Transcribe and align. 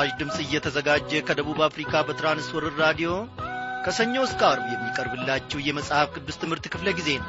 ይህ 0.00 0.06
ምስራች 0.06 0.20
ድምፅ 0.20 0.36
እየተዘጋጀ 0.42 1.10
ከደቡብ 1.28 1.58
አፍሪካ 1.66 1.92
በትራንስወርር 2.06 2.74
ራዲዮ 2.82 3.10
ከሰኞ 3.84 4.14
እስከ 4.26 4.40
አርብ 4.48 4.64
የሚቀርብላችሁ 4.70 5.58
የመጽሐፍ 5.62 6.08
ቅዱስ 6.14 6.36
ትምህርት 6.42 6.66
ክፍለ 6.72 6.88
ጊዜ 6.98 7.08
ነው። 7.18 7.28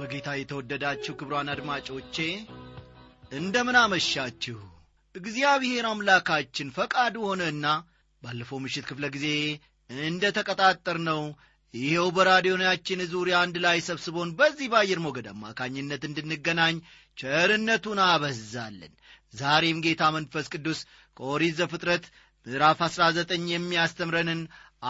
በጌታ 0.00 0.28
የተወደዳችሁ 0.36 1.14
ክብሯን 1.20 1.52
አድማጮቼ 1.54 2.16
እንደምን 3.32 3.78
አመሻችሁ? 3.82 4.58
እግዚአብሔር 5.14 5.86
አምላካችን 5.92 6.74
ፈቃዱ 6.74 7.16
ሆነና 7.28 7.66
ባለፈው 8.22 8.60
ምሽት 8.64 8.86
ክፍለ 8.90 9.06
ጊዜ 9.16 9.28
እንደ 9.90 10.24
ተቀጣጠር 10.38 10.98
ነው 11.08 11.22
ይኸው 11.74 12.08
በራዲዮናችን 12.16 13.00
ዙሪያ 13.12 13.36
አንድ 13.44 13.56
ላይ 13.64 13.78
ሰብስቦን 13.86 14.30
በዚህ 14.38 14.66
በአየር 14.72 14.98
ሞገድ 15.04 15.26
አማካኝነት 15.32 16.02
እንድንገናኝ 16.08 16.76
ቸርነቱን 17.18 18.00
አበዛለን 18.06 18.92
ዛሬም 19.34 19.78
ጌታ 19.84 20.02
መንፈስ 20.16 20.46
ቅዱስ 20.54 20.80
ከኦሪት 21.16 21.54
ዘፍጥረት 21.60 22.04
ምዕራፍ 22.46 22.80
አሥራ 22.86 23.02
ዘጠኝ 23.18 23.44
የሚያስተምረንን 23.50 24.40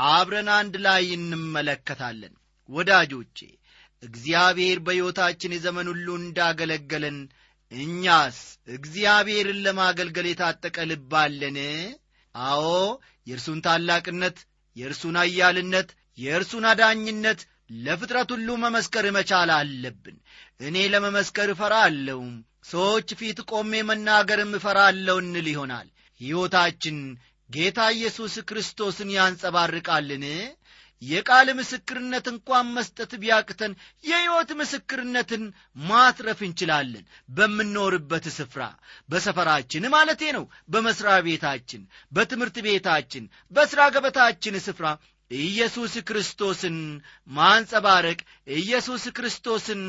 አብረን 0.08 0.48
አንድ 0.56 0.74
ላይ 0.86 1.04
እንመለከታለን። 1.16 2.34
ወዳጆቼ 2.68 3.38
እግዚአብሔር 4.02 4.78
በሕይወታችን 4.86 5.54
የዘመን 5.54 5.88
ሁሉ 5.92 6.08
እንዳገለገለን 6.20 7.18
እኛስ 7.72 8.38
እግዚአብሔርን 8.68 9.60
ለማገልገል 9.66 10.26
የታጠቀ 10.30 10.76
ልብ 10.90 11.12
አዎ 12.34 12.64
የእርሱን 13.26 13.58
ታላቅነት 13.66 14.38
የእርሱን 14.76 15.16
አያልነት 15.22 15.88
የእርሱን 16.18 16.64
አዳኝነት 16.70 17.40
ለፍጥረት 17.84 18.30
ሁሉ 18.34 18.48
መመስከር 18.64 19.04
መቻል 19.16 19.50
አለብን። 19.56 20.16
እኔ 20.60 20.76
ለመመስከር 20.92 21.50
እፈራለሁ 21.54 22.20
ሰዎች 22.70 23.08
ፊት 23.20 23.38
ቆሜ 23.50 23.72
መናገርም 23.88 24.52
እፈራለሁ 24.58 25.16
እንል 25.22 25.46
ይሆናል። 25.52 25.88
ሕይወታችን 26.20 26.98
ጌታ 27.50 27.78
ኢየሱስ 27.94 28.34
ክርስቶስን 28.48 29.08
ያንጸባርቃልን? 29.16 30.24
የቃል 31.02 31.48
ምስክርነት 31.58 32.26
እንኳን 32.32 32.66
መስጠት 32.76 33.12
ቢያቅተን 33.22 33.72
የሕይወት 34.04 34.50
ምስክርነትን 34.60 35.42
ማትረፍ 35.88 36.40
እንችላለን። 36.46 37.04
በምንኖርበት 37.36 38.26
ስፍራ 38.36 38.62
በሰፈራችን 39.08 39.88
ማለቴ 39.94 40.22
ነው 40.36 40.44
በመሥሪያ 40.68 41.16
ቤታችን 41.26 41.82
በትምህርት 42.12 42.58
ቤታችን 42.66 43.24
በሥራ 43.52 43.80
ገበታችን 43.94 44.62
ስፍራ 44.66 44.86
ኢየሱስ 45.40 45.94
ክርስቶስን 46.08 46.76
ማንጸባረቅ 47.30 48.18
ኢየሱስ 48.56 49.04
ክርስቶስን 49.16 49.82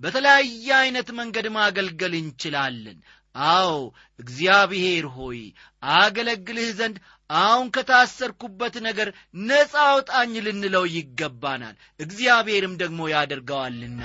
በተለያየ 0.00 0.68
ዐይነት 0.78 1.08
መንገድ 1.18 1.46
ማገልገል 1.56 2.14
እንችላለን። 2.20 2.98
አዎ 3.34 3.72
እግዚአብሔር 4.20 5.06
ሆይ 5.16 5.40
አገለግልህ 5.96 6.70
ዘንድ 6.78 6.96
አሁን 7.30 7.66
ከታሰርኩበት 7.70 8.74
ነገር 8.82 9.08
ነፃ 9.42 9.72
አውጣኝ 9.86 10.34
ልንለው 10.46 10.84
ይገባናል። 10.94 11.76
እግዚአብሔርም 12.00 12.74
ደግሞ 12.82 13.08
ያደርገዋልና 13.12 14.02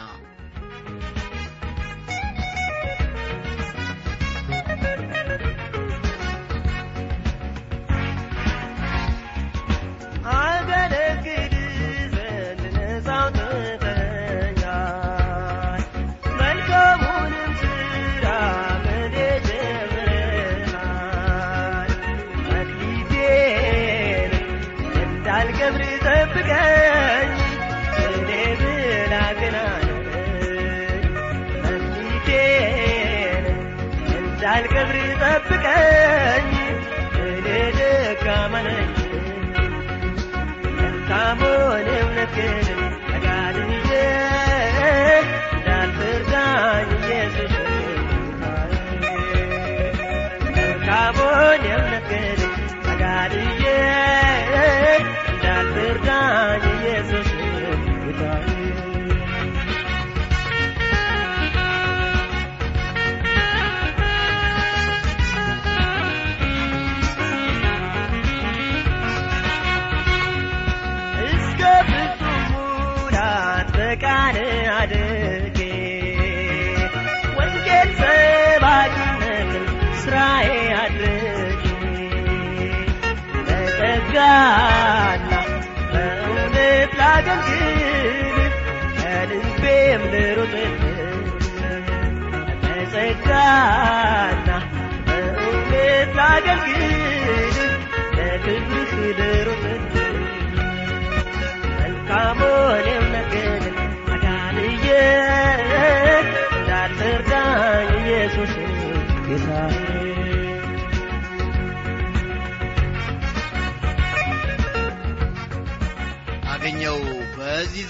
ጠብቀኝ፣ 35.21 36.49
እኔ 37.25 37.47
ደካማ 37.77 38.53
ነኝ። 38.67 38.89
መልካሙን 40.77 41.87
እምነትህን 41.95 42.80
ተጋድዬ 42.80 42.80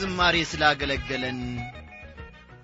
ዝማሬ 0.01 0.35
ስላገለገለን 0.50 1.39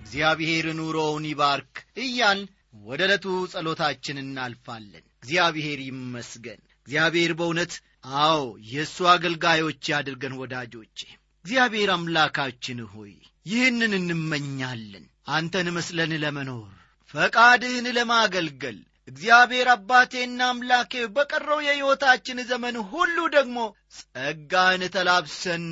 እግዚአብሔር 0.01 0.65
ኑሮውን 0.77 1.25
ይባርክ 1.29 1.73
እያል 2.03 2.39
ወደ 2.83 3.01
ዕለቱ 3.07 3.25
ጸሎታችን 3.53 4.17
እናልፋለን። 4.21 5.05
እግዚአብሔር 5.17 5.79
ይመስገን። 5.87 6.59
እግዚአብሔር 6.79 7.31
በእውነት 7.39 7.73
አዎ 8.21 8.39
የእሱ 8.71 9.07
አገልጋዮች 9.13 9.89
ያድርገን 9.91 10.35
ወዳጆቼ። 10.41 10.99
እግዚአብሔር 11.45 11.89
አምላካችን 11.95 12.79
ሆይ 12.93 13.13
ይህንን 13.45 13.93
እንመኛለን። 13.99 15.05
አንተን 15.31 15.69
መስለን 15.77 16.13
ለመኖር 16.23 16.71
ፈቃድህን 17.13 17.87
ለማገልገል 17.97 18.77
እግዚአብሔር 19.07 19.67
አባቴና 19.73 20.39
አምላኬ 20.51 21.03
በቀረው 21.15 21.59
የሕይወታችን 21.63 22.39
ዘመን 22.49 22.77
ሁሉ 22.89 23.17
ደግሞ 23.35 23.57
ጸጋን 23.97 24.81
ተላብሰን 24.95 25.65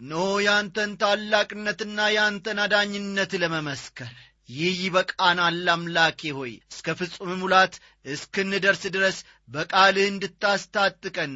ኖ 0.00 0.12
ያንተን 0.44 0.92
ታላቅነትና 1.00 1.98
ያንተን 2.14 2.58
አዳኝነት 2.62 3.32
ለመመስከር። 3.42 4.14
ይህ 4.50 4.72
ይበቃናል 4.80 5.66
አምላኬ 5.74 6.20
ሆይ 6.38 6.52
እስከ 6.70 6.94
ፍጹም 6.98 7.30
ሙላት 7.40 7.74
እስክንደርስ 8.06 8.82
ድረስ 8.94 9.18
በቃልህ 9.48 10.06
እንድታስታጥቀን 10.08 11.34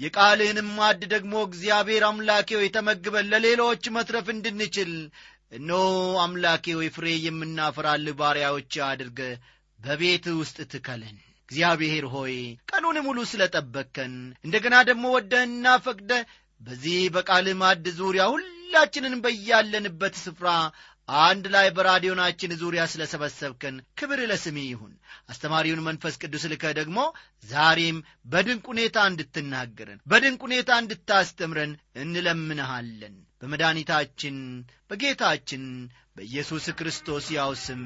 የቃልህንም 0.00 0.68
ማድ 0.78 1.00
ደግሞ 1.14 1.34
እግዚአብሔር 1.46 2.04
አምላኬ 2.08 2.48
ሆይ 2.58 2.68
ተመግበን 2.76 3.30
ለሌሎች 3.32 3.84
መትረፍ 3.96 4.26
እንድንችል። 4.34 4.92
እኖ 5.52 5.70
አምላኬ 6.24 6.74
ሆይ 6.78 6.90
ፍሬ 6.94 7.08
የምናፈራልህ 7.24 8.16
ባሪያዎች 8.20 8.74
አድርገ 8.88 9.20
በቤት 9.80 10.26
ውስጥ 10.38 10.58
ትከለን። 10.72 11.16
እግዚአብሔር 11.48 12.04
ሆይ 12.12 12.34
ቀኑን 12.70 12.96
ሙሉ 13.04 13.18
ስለ 13.30 13.42
ጠበቅከን 13.52 14.14
እንደገና 14.44 14.76
ደግሞ 14.88 15.04
ወደህና 15.16 15.66
ፈቅደ 15.84 16.12
በዚህ 16.60 16.98
በቃል 17.16 17.46
ማድ 17.60 17.86
ዙሪያ 17.98 18.24
ሁላችንን 18.32 19.14
በያለንበት 19.24 20.14
ስፍራ 20.22 20.48
አንድ 21.08 21.44
ላይ 21.54 21.66
በራዲዮናችን 21.74 22.56
ዙሪያ 22.62 22.82
ስለ 22.92 23.02
ሰበሰብከን 23.10 23.76
ክብር 23.98 24.20
ለስሜ 24.30 24.56
ይሁን። 24.66 24.92
አስተማሪውን 25.28 25.84
መንፈስ 25.86 26.14
ቅዱስ 26.22 26.44
ልከህ 26.52 26.72
ደግሞ 26.80 26.98
ዛሬም 27.44 27.98
በድንቅ 28.26 28.64
ሁኔታ 28.72 29.06
እንድትናገረን 29.10 30.00
በድንቅ 30.06 30.40
ሁኔታ 30.46 30.70
እንድታስተምረን 30.82 31.72
እንለምንሃለን። 31.96 33.14
በመድኃኒታችን 33.42 34.36
በጌታችን 34.90 35.64
በኢየሱስ 36.16 36.66
ክርስቶስ 36.78 37.26
ያው 37.36 37.52
ስም 37.64 37.82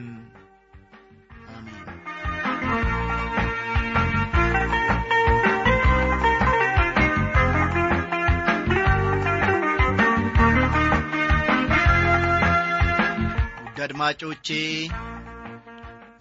አድማጮቼ 13.90 14.48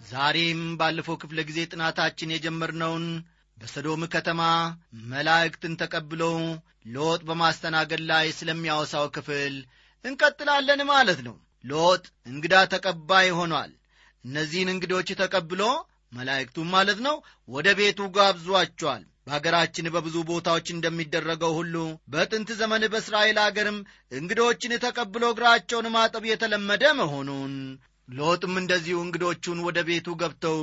ዛሬም 0.08 0.60
ባለፈው 0.78 1.16
ክፍለ 1.22 1.40
ጊዜ 1.48 1.58
ጥናታችን 1.72 2.32
የጀመርነውን 2.34 3.04
በሰዶም 3.58 4.02
ከተማ 4.14 4.40
መላእክትን 5.12 5.74
ተቀብለው 5.82 6.34
ሎጥ 6.94 7.20
በማስተናገድ 7.28 8.02
ላይ 8.10 8.26
ስለሚያወሳው 8.38 9.06
ክፍል 9.16 9.54
እንቀጥላለን 10.04 10.82
ማለት 10.90 11.20
ነው። 11.28 11.36
ሎጥ 11.64 12.02
እንግዳ 12.32 12.64
ተቀባይ 12.74 13.30
ሆኗል። 13.38 13.70
እነዚህን 14.24 14.72
እንግዶች 14.74 15.10
ተቀብሎ 15.22 15.62
መላእክቱም 16.12 16.68
ማለት 16.76 17.00
ነው 17.06 17.16
ወደ 17.48 17.68
ቤቱ 17.80 18.10
ጋብዟቸዋል 18.16 19.04
በአገራችን 19.26 19.90
በብዙ 19.94 20.16
ቦታዎች 20.28 20.68
እንደሚደረገው 20.72 21.52
ሁሉ 21.58 21.74
በጥንት 22.12 22.50
ዘመን 22.60 22.84
በእስራኤል 22.92 23.38
አገርም 23.44 23.78
እንግዶችን 24.12 24.72
ተቀብሎ 24.84 25.24
እግራቸውን 25.32 25.88
ማጠብ 25.96 26.24
የተለመደ 26.28 26.84
መሆኑን 27.00 27.54
ሎጥም 28.08 28.54
እንደዚሁ 28.60 28.96
እንግዶቹን 29.02 29.58
ወደ 29.66 29.78
ቤቱ 29.88 30.08
ገብተው 30.22 30.60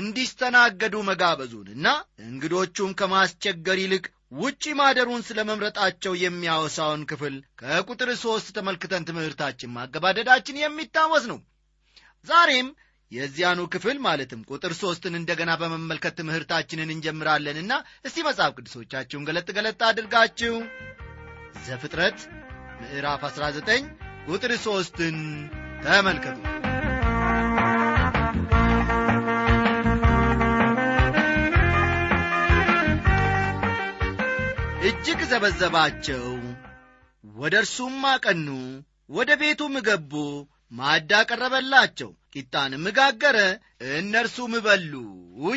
እንዲስተናገዱ 0.00 0.96
መጋበዙንና 1.06 1.86
እንግዶቹም 2.26 2.90
ከማስቸገር 3.00 3.78
ይልቅ 3.82 4.04
ውጪ 4.40 4.64
ማደሩን 4.80 5.22
ስለ 5.28 5.38
መምረጣቸው 5.48 6.12
የሚያወሳውን 6.18 7.02
ክፍል 7.10 7.36
ከቁጥር 7.60 8.10
ሦስት 8.22 8.48
ተመልክተን 8.56 9.06
ትምህርታችን 9.08 9.74
ማገባደዳችን 9.76 10.60
የሚታወስ 10.60 11.24
ነው። 11.32 11.38
ዛሬም 12.26 12.68
የዚያኑ 13.12 13.60
ክፍል 13.72 13.96
ማለትም 14.04 14.44
ቁጥር 14.50 14.72
ሦስትን 14.80 15.14
እንደገና 15.18 15.52
በመመልከት 15.60 16.14
ትምህርታችንን 16.18 16.92
እንጀምራለንና 16.94 17.72
እስቲ 18.06 18.24
መጽሐፍ 18.26 18.52
ቅዱሶቻችሁን 18.58 19.26
ገለጥ 19.28 19.48
ገለጥ 19.56 19.80
አድርጋችሁ 19.88 20.54
ዘፍጥረት 21.66 22.20
ምዕራፍ 22.80 23.24
19 23.28 23.90
ቁጥር 24.28 24.52
ሦስትን 24.66 25.18
ተመልከቱ። 25.84 26.38
እጅግ 34.90 35.20
ዘበዘባቸው 35.30 36.24
ወደ 37.24 37.54
እርሱም 37.62 37.98
አቀኑ 38.10 38.46
ወደ 39.10 39.30
ቤቱም 39.40 39.74
ገቡ 39.86 40.12
ማዕድ 40.72 41.10
አቀረበላቸው 41.18 42.10
ቂጣንም 42.34 42.84
ጋገረ 42.98 43.38
እነርሱም 43.94 44.52
በሉ 44.66 44.92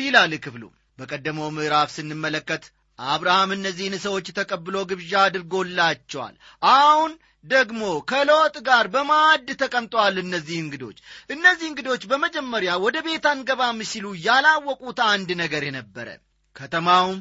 ይላል 0.00 0.32
ክፍሉ። 0.44 0.64
በቀደመው 0.98 1.48
ምዕራፍ 1.54 1.88
ስንመለከት 1.94 2.64
አብርሃም 2.98 3.50
እነዚህን 3.56 3.94
ሰዎች 4.04 4.26
ተቀብሎ 4.36 4.76
ግብዣ 4.90 5.12
አድርጎላቸዋል። 5.26 6.34
አሁን 6.72 7.12
ደግሞ 7.44 7.80
ከሎጥ 8.10 8.56
ጋር 8.68 8.86
በማዕድ 8.94 9.48
ተቀምጠዋል 9.62 10.16
እነዚህ 10.22 10.56
እንግዶች። 10.60 10.98
እነዚህ 11.30 11.66
እንግዶች 11.70 12.02
በመጀመሪያ 12.10 12.72
ወደ 12.84 12.96
ቤት 13.06 13.26
አንገባም 13.32 13.80
ሲሉ 13.90 14.14
ያላወቁት 14.26 15.00
አንድ 15.08 15.30
ነገር 15.42 15.64
የነበረ 15.68 16.08
ከተማውም 16.56 17.18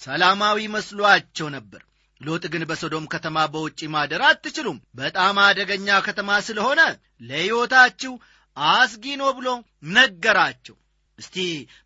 ሰላማዊ 0.00 0.60
መስሏቸው 0.74 1.48
ነበር 1.56 1.82
ሎጥ 2.22 2.44
ግን 2.52 2.62
በሶዶም 2.70 3.04
ከተማ 3.12 3.38
በውጪ 3.52 3.80
ማደር 3.94 4.22
አትችሉም። 4.26 4.78
በጣም 4.94 5.36
አደገኛ 5.44 5.98
ከተማ 6.06 6.30
ስለሆነ 6.48 6.80
ለሕይወታችሁ 7.28 8.12
አስጊ 8.56 9.04
ነው 9.20 9.30
ብሎ 9.38 9.48
ነገራቸው። 9.96 10.76
እስቲ 11.18 11.36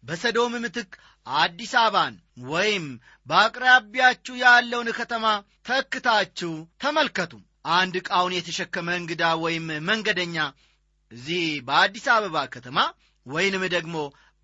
በሰዶም 0.04 0.54
ምትክ 0.64 0.90
አዲስ 1.26 1.72
አበባን 1.80 2.14
ወይም 2.48 2.84
በአቅራቢያችሁ 3.26 4.34
ያለውን 4.42 4.88
ከተማ 4.98 5.24
ተክታችሁ 5.66 6.52
ተመልከቱ። 6.82 7.32
አንድ 7.74 7.94
ዕቃውን 8.00 8.36
የተሸከመ 8.36 8.88
እንግዳ 9.00 9.22
ወይም 9.44 9.66
መንገደኛ 9.88 10.36
እዚህ 11.12 11.42
በአዲስ 11.66 12.06
አበባ 12.14 12.36
ከተማ 12.54 12.78
ወይንም 13.26 13.62
ደግሞ 13.74 13.96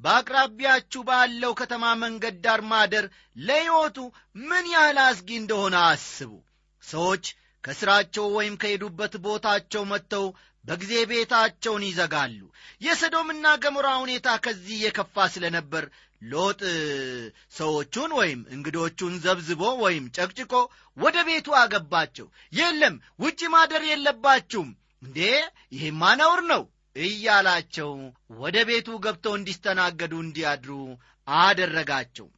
በአቅራቢያችሁ 0.02 1.00
ባለው 1.08 1.52
ከተማ 1.60 1.84
መንገድ 2.00 2.36
ዳር 2.44 2.60
ማደር 2.70 3.06
ለሕይወቱ 3.40 3.98
ምን 4.48 4.64
ያህል 4.72 4.98
አስጊ 5.04 5.28
እንደሆነ 5.38 5.74
አስቡ። 5.90 6.32
ሰዎች 6.82 7.24
ከሥራቸው 7.64 8.24
ወይም 8.36 8.54
ከሄዱበት 8.62 9.12
ቦታቸው 9.24 9.82
መጥተው 9.90 10.24
በጊዜ 10.64 10.92
ቤታቸውን 11.10 11.84
ይዘጋሉ። 11.86 12.40
የሰዶምና 12.82 13.46
ገሞራ 13.62 13.88
ሁኔታ 14.02 14.28
ከዚህ 14.44 14.76
የከፋ 14.84 15.26
ስለነበር 15.34 15.84
ሎጥ 16.22 16.60
ሰዎቹን 17.54 18.10
ወይም 18.18 18.40
እንግዶቹን 18.54 19.14
ዘብዝቦ 19.24 19.62
ወይም 19.82 20.04
ጨቅጭቆ 20.16 20.52
ወደ 20.96 21.16
ቤቱ 21.28 21.54
አገባቸው። 21.62 22.26
የለም 22.52 22.94
ውጭ 23.20 23.40
ማደር 23.54 23.84
የለባችሁም። 23.88 24.70
እንዴ! 25.02 25.18
ይሄማ 25.74 26.02
ነውር 26.20 26.42
ነው 26.52 26.62
እያላቸው 26.96 27.90
ወደ 28.40 28.56
ቤቱ 28.68 28.88
ገብተው 29.04 29.34
እንዲስተናገዱ 29.38 30.14
እንዲያድሩ 30.22 30.72
አደረጋቸው። 31.28 32.28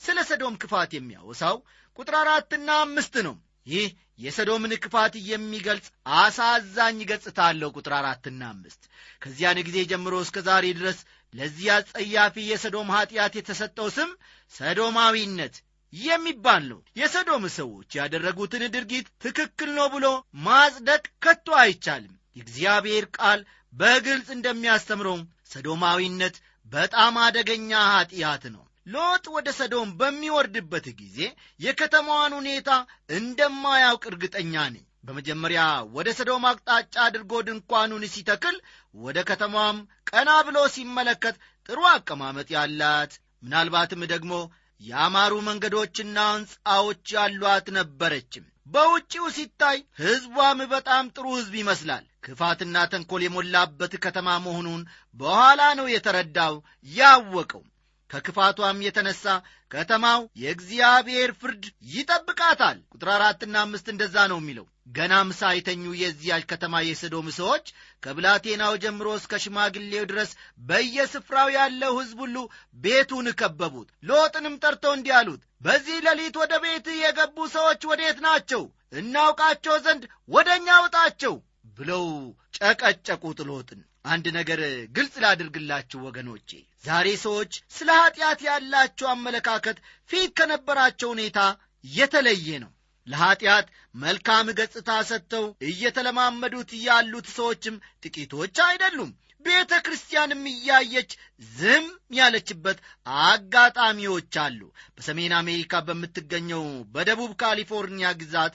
ስለ 0.00 0.18
ሰዶም 0.28 0.54
ክፋት 0.62 0.90
የሚያወሳው 0.96 1.56
ቁጥር 1.98 2.16
አራትና 2.20 2.68
አምስት 2.82 3.14
ነው። 3.26 3.36
ይህ 3.66 3.88
የሰዶምን 4.18 4.72
ክፋት 4.84 5.14
የሚገልጽ 5.28 5.86
አሳዛኝ 6.18 6.98
ገጽታ 7.10 7.38
አለው። 7.48 7.70
ቁጥር 7.76 7.92
አራትና 7.98 8.42
አምስት 8.52 8.82
ከዚያን 9.22 9.58
ጊዜ 9.66 9.78
ጀምሮ 9.90 10.14
እስከ 10.24 10.38
ዛሬ 10.48 10.66
ድረስ 10.78 10.98
ለዚህ 11.34 11.68
አጸያፊ 11.74 12.36
የሰዶም 12.48 12.92
ኀጢአት 12.94 13.34
የተሰጠው 13.38 13.88
ስም 13.96 14.10
ሰዶማዊነት 14.52 15.56
የሚባል 15.92 16.62
ነው። 16.70 16.80
የሰዶም 16.96 17.44
ሰዎች 17.56 17.90
ያደረጉትን 17.98 18.64
ድርጊት 18.74 19.06
ትክክል 19.22 19.70
ነው 19.78 19.86
ብሎ 19.94 20.06
ማጽደቅ 20.46 21.04
ከቶ 21.24 21.48
አይቻልም 21.60 22.14
የእግዚአብሔር 22.38 23.04
ቃል 23.16 23.40
በግልጽ 23.74 24.28
እንደሚያስተምረው 24.34 25.18
ሰዶማዊነት 25.52 26.36
በጣም 26.66 27.14
አደገኛ 27.24 27.70
ኀጢአት 27.92 28.44
ነው። 28.54 28.62
ሎጥ 28.86 29.24
ወደ 29.34 29.48
ሰዶም 29.56 29.88
በሚወርድበት 30.00 30.86
ጊዜ 31.00 31.18
የከተማዋን 31.60 32.32
ሁኔታ 32.38 32.70
እንደማያውቅ 33.18 34.04
እርግጠኛ 34.10 34.54
ነኝ። 34.68 34.84
በመጀመሪያ 35.04 35.62
ወደ 35.96 36.08
ሰዶም 36.18 36.44
አቅጣጫ 36.50 36.94
አድርጎ 37.04 37.32
ድንኳኑን 37.46 38.04
ሲተክል 38.14 38.56
ወደ 38.98 39.18
ከተማዋም 39.28 39.78
ቀና 40.10 40.30
ብሎ 40.46 40.58
ሲመለከት 40.74 41.36
ጥሩ 41.68 41.80
አቀማመጥ 41.92 42.48
ያላት 42.56 43.12
ምናልባትም 43.42 44.02
ደግሞ 44.12 44.32
ያማሩ 44.80 45.34
መንገዶችና 45.48 46.18
ሕንፃዎች 46.32 47.04
ያሏት 47.16 47.66
ነበረችም 47.78 48.44
በውጪው 48.68 49.26
ሲታይ 49.36 49.78
ሕዝቧም 50.00 50.58
በጣም 50.72 51.04
ጥሩ 51.14 51.26
ሕዝብ 51.36 51.54
ይመስላል። 51.60 52.04
ክፋትና 52.24 52.76
ተንኰል 52.92 53.22
የሞላበት 53.24 53.92
ከተማ 54.04 54.28
መሆኑን 54.46 54.82
በኋላ 55.18 55.60
ነው 55.78 55.86
የተረዳው 55.92 56.54
ያወቀው 56.88 57.62
ከክፋቷም 58.10 58.78
የተነሳ 58.84 59.24
ከተማው 59.70 60.20
የእግዚአብሔር 60.42 61.30
ፍርድ 61.40 61.64
ይጠብቃታል። 61.92 62.78
ቁጥር 62.92 63.08
አራትና 63.14 63.54
አምስት 63.64 63.86
እንደዛ 63.92 64.16
ነው 64.32 64.38
የሚለው። 64.40 64.66
ገናም 64.96 65.30
ሳይተኙ 65.38 65.82
የዚያች 66.00 66.44
ከተማ 66.52 66.74
የሰዶም 66.84 67.26
ሰዎች 67.38 67.66
ከብላቴናው 68.02 68.74
ጀምሮ 68.84 69.08
እስከ 69.18 69.40
ሽማግሌው 69.44 70.04
ድረስ 70.10 70.30
በየስፍራው 70.68 71.48
ያለው 71.56 71.92
ሕዝብ 71.98 72.20
ሁሉ 72.24 72.36
ቤቱን 72.76 73.28
ከበቡት። 73.40 73.90
ሎጥንም 74.10 74.56
ጠርተው 74.62 74.94
እንዲህ 74.96 75.14
አሉት 75.18 75.42
በዚህ 75.60 75.98
ሌሊት 76.06 76.36
ወደ 76.42 76.54
ቤት 76.64 76.88
የገቡ 77.02 77.36
ሰዎች 77.56 77.80
ወዴት 77.90 78.18
ናቸው? 78.26 78.64
እናውቃቸው 78.92 79.76
ዘንድ 79.84 80.02
ወደ 80.30 80.48
እኛ 80.58 80.68
ውጣቸው 80.84 81.34
ብለው 81.78 82.04
ጨቀጨቁት 82.58 83.40
ሎጥን 83.48 83.80
አንድ 84.04 84.26
ነገር 84.36 84.60
ግልጽ 84.96 85.14
ላድርግላችሁ 85.24 85.98
ወገኖቼ 86.06 86.50
ዛሬ 86.84 87.08
ሰዎች 87.24 87.52
ስለ 87.76 87.88
ኀጢአት 88.00 88.40
ያላቸው 88.46 89.08
አመለካከት 89.12 89.78
ፊት 90.10 90.30
ከነበራቸው 90.38 91.08
ሁኔታ 91.14 91.40
የተለየ 91.94 92.48
ነው። 92.64 92.72
ለኀጢአት 93.06 93.66
መልካም 93.96 94.46
ገጽታ 94.58 94.90
ሰጥተው 95.10 95.44
እየተለማመዱት 95.68 96.70
ያሉት 96.86 97.26
ሰዎችም 97.36 97.76
ጥቂቶች 98.04 98.56
አይደሉም 98.66 99.10
ቤተ 99.40 99.72
ክርስቲያንም 99.86 100.42
እያየች 100.50 101.10
ዝም 101.52 101.86
ያለችበት 102.12 102.78
አጋጣሚዎች 103.24 104.34
አሉ። 104.44 104.60
በሰሜን 104.96 105.32
አሜሪካ 105.38 105.80
በምትገኘው 105.86 106.64
በደቡብ 106.94 107.32
ካሊፎርኒያ 107.42 108.10
ግዛት 108.20 108.54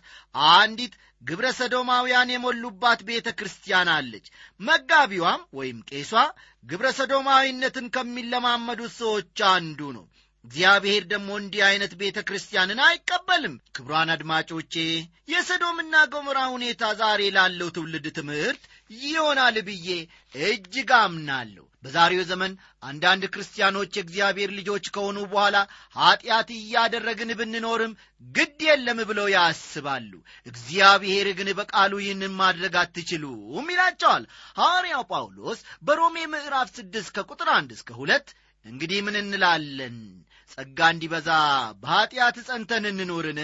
አንዲት 0.54 0.96
ግብረ 1.22 1.48
ሰዶማውያን 1.58 2.34
የሞሉባት 2.34 3.02
ቤተ 3.10 3.28
ክርስቲያን 3.40 3.92
አለች። 3.94 4.26
መጋቢዋም 4.60 5.44
ወይም 5.54 5.78
ቄሷ 5.92 6.12
ግብረ 6.66 6.88
ሰዶማዊነትን 6.98 7.88
ከሚለማመዱት 7.96 8.94
ሰዎች 9.00 9.40
አንዱ 9.52 9.80
ነው። 9.98 10.06
እግዚአብሔር 10.46 11.04
ደግሞ 11.12 11.30
እንዲህ 11.38 11.62
ዐይነት 11.66 11.94
ቤተ 12.00 12.18
ክርስቲያንን 12.28 12.80
አይቀበልም። 12.86 13.54
ክብሯን 13.76 14.10
አድማጮቼ 14.16 14.74
የሰዶምና 15.34 15.96
ገሞራ 16.14 16.40
ሁኔታ 16.54 16.84
ዛሬ 17.02 17.22
ላለው 17.36 17.70
ትውልድ 17.76 18.08
ትምህርት 18.18 18.64
ይሆናል 19.04 19.56
ብዬ 19.68 19.88
እጅግ 20.44 20.92
አምናለሁ። 21.00 21.64
በዛሬው 21.84 22.24
ዘመን 22.30 22.52
አንዳንድ 22.84 23.24
ክርስቲያኖች 23.34 23.92
የእግዚአብሔር 23.96 24.52
ልጆች 24.58 24.86
ከሆኑ 24.96 25.18
በኋላ 25.32 25.58
ኀጢአት 25.96 26.50
እያደረግን 26.56 27.32
ብንኖርም 27.40 27.94
ግድ 28.28 28.60
የለም 28.68 29.00
ብለው 29.10 29.28
ያስባሉ። 29.34 30.12
እግዚአብሔር 30.48 31.30
ግን 31.40 31.50
በቃሉ 31.60 31.94
ይህንን 32.02 32.34
ማድረግ 32.40 32.76
አትችሉም 32.82 33.68
ይላቸዋል። 33.74 34.26
ሐዋርያው 34.58 35.04
ጳውሎስ 35.12 35.60
በሮሜ 35.84 36.26
ምዕራፍ 36.34 36.70
ስድስት 36.78 37.12
ከቁጥር 37.18 37.52
አንድ 37.58 37.72
እስከ 37.78 37.92
ሁለት 38.00 38.30
እንግዲህ 38.66 39.00
ምን 39.06 39.18
እንላለን? 39.22 39.98
ጸጋ 40.52 40.80
እንዲበዛ 40.94 41.30
በኀጢአት 41.82 42.38
ጸንተን 42.48 42.86
እንኑርን? 42.92 43.42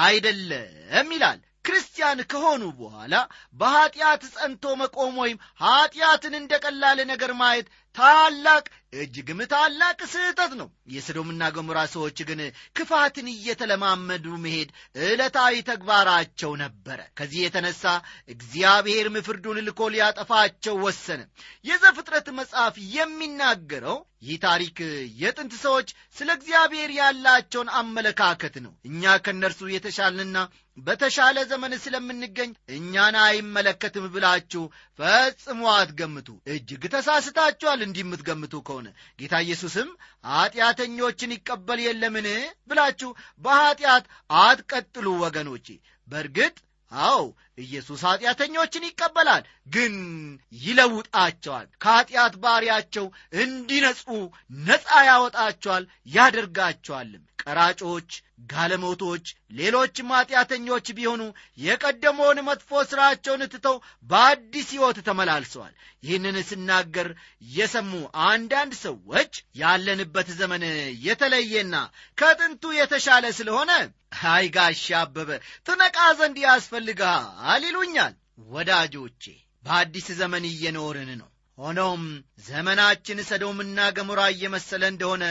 አይደለም 0.00 1.08
ይላል 1.14 1.38
ክርስቲያን 1.64 2.20
ከሆኑ 2.30 2.62
በኋላ 2.78 3.14
በኀጢአት 3.56 4.22
ጸንቶ 4.34 4.74
መቆም 4.80 5.14
ወይም 5.22 5.40
ኀጢአትን 5.62 6.34
እንደ 6.38 6.52
ቀላል 6.64 7.00
ነገር 7.10 7.32
ማየት 7.40 7.66
ታላቅ 7.96 8.64
እጅግም 8.94 9.40
ታላቅ 9.50 9.98
ስህተት 10.12 10.52
ነው። 10.60 10.68
የሰዶምና 10.94 11.42
ገሞራ 11.56 11.78
ሰዎች 11.92 12.18
ግን 12.28 12.40
ክፋትን 12.76 13.26
እየተለማመዱ 13.32 14.26
መሄድ 14.44 14.68
ዕለታዊ 15.04 15.54
ተግባራቸው 15.68 16.52
ነበረ። 16.62 16.98
ከዚህ 17.18 17.40
የተነሳ 17.42 17.84
እግዚአብሔርም 18.34 19.16
ፍርዱን 19.26 19.58
ልኮ 19.66 19.90
ሊያጠፋቸው 19.94 20.76
ወሰነ። 20.84 21.20
የዘፍጥረት 21.64 22.28
መጽሐፍ 22.38 22.76
የሚናገረው 22.96 23.98
ይህ 24.22 24.38
ታሪክ 24.44 24.78
የጥንት 25.20 25.52
ሰዎች 25.62 25.88
ስለ 26.16 26.30
እግዚአብሔር 26.38 26.90
ያላቸውን 26.96 27.68
አመለካከት 27.78 28.56
ነው። 28.64 28.72
እኛ 28.88 29.12
ከእነርሱ 29.24 29.70
የተሻልንና 29.70 30.38
በተሻለ 30.86 31.36
ዘመን 31.50 31.72
ስለምንገኝ 31.82 32.50
እኛን 32.74 33.16
አይመለከትም 33.22 34.06
ብላችሁ 34.14 34.62
ፈጽሞ 34.98 35.62
አትገምቱ። 35.74 36.28
እጅግ 36.52 36.82
ተሳስታችኋል 36.94 37.80
እንዲህ 37.86 38.04
የምትገምቱ 38.04 38.62
ከሆነ። 38.68 38.88
ጌታ 39.18 39.42
ኢየሱስም 39.46 39.88
ኀጢአተኞችን 40.30 41.34
ይቀበል 41.36 41.80
የለምን 41.82 42.28
ብላችሁ 42.70 43.10
በኀጢአት 43.42 44.06
አትቀጥሉ 44.40 45.06
ወገኖቼ። 45.24 45.66
በእርግጥ 46.08 46.56
አዎ 46.92 47.20
ኢየሱስ 47.60 48.00
ኀጢአተኞችን 48.08 48.86
ይቀበላል 48.88 49.42
ግን 49.68 49.94
ይለውጣቸዋል። 50.60 51.66
ከኀጢአት 51.82 52.36
ባሪያቸው 52.42 53.06
እንዲነጹ 53.40 54.06
ነፃ 54.62 54.86
ያወጣቸዋል 55.08 55.84
ያደርጋቸዋልም። 56.14 57.24
ቀራጮች 57.42 58.10
ጋለሞቶች 58.50 59.26
ሌሎችም 59.52 60.08
ኀጢአተኞች 60.16 60.86
ቢሆኑ 60.96 61.22
የቀደመውን 61.58 62.38
መጥፎ 62.46 62.80
ሥራቸውን 62.90 63.42
ትተው 63.52 63.76
በአዲስ 64.10 64.68
ሕይወት 64.74 64.98
ተመላልሰዋል። 65.06 65.72
ይህንን 66.02 66.36
ስናገር 66.48 67.08
የሰሙ 67.52 67.92
አንዳንድ 68.26 68.74
ሰዎች 68.84 69.32
ያለንበት 69.56 70.28
ዘመን 70.38 70.62
የተለየና 71.06 71.74
ከጥንቱ 72.18 72.72
የተሻለ 72.76 73.24
ስለሆነ 73.38 73.72
አይ 74.28 74.46
አበበ 74.98 75.30
ትነቃ 75.66 75.98
ዘንድ 76.18 76.38
ያስፈልግሃል 76.44 77.26
ይሉኛል 77.64 78.14
ወዳጆቼ 78.52 79.24
በአዲስ 79.64 80.06
ዘመን 80.20 80.44
እየኖርን 80.50 81.10
ነው። 81.20 81.28
ሆኖም 81.58 82.02
ዘመናችን 82.46 83.18
ሰዶምና 83.28 83.78
ገሞራ 83.96 84.20
እየመሰለ 84.32 84.82
እንደሆነ 84.92 85.24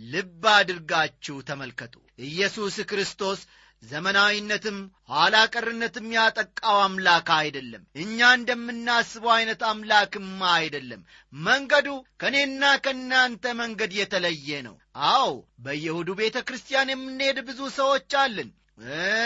ልብ 0.00 0.44
አድርጋችሁ 0.52 1.36
ተመልከቱ። 1.48 1.94
ኢየሱስ 2.26 2.76
ክርስቶስ 2.90 3.40
ዘመናዊነትም 3.82 4.76
ኋላቀርነትም 5.10 6.06
ያጠቃው 6.14 6.78
አምላክ 6.84 7.28
አይደለም። 7.36 7.82
እኛ 7.96 8.28
እንደምናስበው 8.38 9.32
ዐይነት 9.34 9.62
አምላክም 9.70 10.28
አይደለም። 10.52 11.02
መንገዱ 11.32 11.88
ከእኔና 12.20 12.72
ከእናንተ 12.84 13.54
መንገድ 13.60 13.92
የተለየ 13.98 14.60
ነው። 14.68 14.76
አዎ 15.10 15.28
በየሁዱ 15.66 16.10
ቤተ 16.20 16.38
ክርስቲያን 16.48 16.92
የምንሄድ 16.94 17.40
ብዙ 17.48 17.60
ሰዎች 17.78 18.12
አለን 18.22 18.50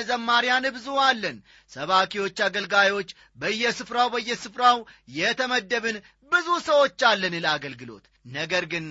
ዘማሪያን 0.08 0.66
ብዙ 0.74 0.88
አለን። 1.04 1.36
ሰባኪዎች 1.72 2.38
አገልጋዮች 2.46 3.10
በየስፍራው 3.38 4.08
በየስፍራው 4.14 4.78
የተመደብን 5.18 5.96
ብዙ 6.32 6.48
ሰዎች 6.66 7.00
አለን 7.10 7.34
ለአገልግሎት 7.44 8.04
ነገር 8.32 8.64
ግን 8.72 8.86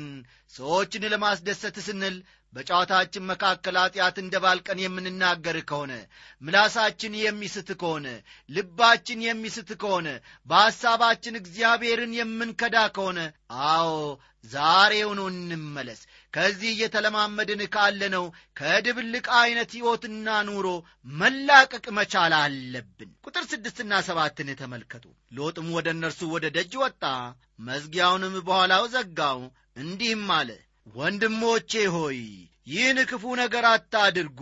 ሰዎችን 0.56 1.04
ለማስደሰት 1.14 1.76
ስንል 1.88 2.16
በጨዋታችን 2.54 3.28
መካከል 3.30 3.76
ኀጢአት 3.80 4.16
እንደ 4.22 4.36
ባልቀን 4.44 4.80
የምንናገር 4.82 5.58
ከሆነ 5.70 5.94
ምላሳችን 6.42 7.14
የሚስት 7.20 7.70
ከሆነ 7.82 8.08
ልባችን 8.50 9.20
የሚስት 9.26 9.70
ከሆነ 9.82 10.08
በሐሳባችን 10.48 11.40
እግዚአብሔርን 11.42 12.14
የምንከዳ 12.20 12.78
ከሆነ 12.98 13.20
አዎ 13.68 13.92
ዛሬውኑ 14.52 15.20
እንመለስ 15.34 16.02
ከዚህ 16.38 16.70
እየተለማመድን 16.72 17.62
ካለነው 17.76 18.26
ከድብልቅ 18.58 19.24
ዐይነት 19.38 19.72
ሕይወትና 19.76 20.28
ኑሮ 20.48 20.68
መላቀቅ 21.14 21.86
መቻል 21.98 22.34
አለብን። 22.40 23.10
ቁጥር 23.26 23.44
ስድስትና 23.52 24.02
ሰባትን 24.08 24.50
ተመልከቱ። 24.60 25.06
ሎጥም 25.38 25.70
ወደ 25.78 25.88
እነርሱ 25.96 26.22
ወደ 26.34 26.46
ደጅ 26.58 26.74
ወጣ 26.84 27.04
መዝጊያውንም 27.68 28.36
በኋላው 28.42 28.86
ዘጋው 28.94 29.42
እንዲህም 29.84 30.28
አለ 30.38 30.50
ወንድሞቼ 30.96 31.72
ሆይ 31.96 32.22
ይህን 32.68 33.00
ክፉ 33.10 33.36
ነገር 33.42 33.66
አታድርጉ 33.72 34.40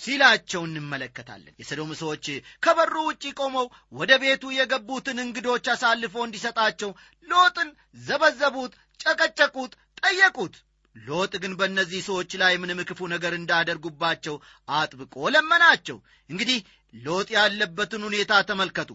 ሲላቸው 0.00 0.62
እንመለከታለን። 0.66 1.56
የሰዶም 1.60 1.92
ሰዎች 1.98 2.26
ከበሩ 2.62 2.94
ውጪ 3.08 3.24
ቆመው 3.40 3.66
ወደ 3.94 4.12
ቤቱ 4.22 4.52
የገቡትን 4.54 5.18
እንግዶች 5.24 5.66
አሳልፎ 5.72 6.14
እንዲሰጣቸው 6.24 6.92
ሎጥን 7.28 7.70
ዘበዘቡት 8.06 8.74
ጨቀጨቁት 9.00 9.72
ጠየቁት 10.02 10.54
ሎጥ 10.96 11.32
ግን 11.42 11.52
በእነዚህ 11.56 12.00
ሰዎች 12.08 12.32
ላይ 12.36 12.54
ምንም 12.58 12.80
ክፉ 12.88 13.00
ነገር 13.12 13.32
እንዳደርጉባቸው 13.36 14.34
አጥብቆ 14.72 15.14
ለመናቸው። 15.34 15.98
እንግዲህ 16.30 16.58
ሎጥ 16.94 17.28
ያለበትን 17.36 18.04
ሁኔታ 18.08 18.42
ተመልከቱ። 18.48 18.90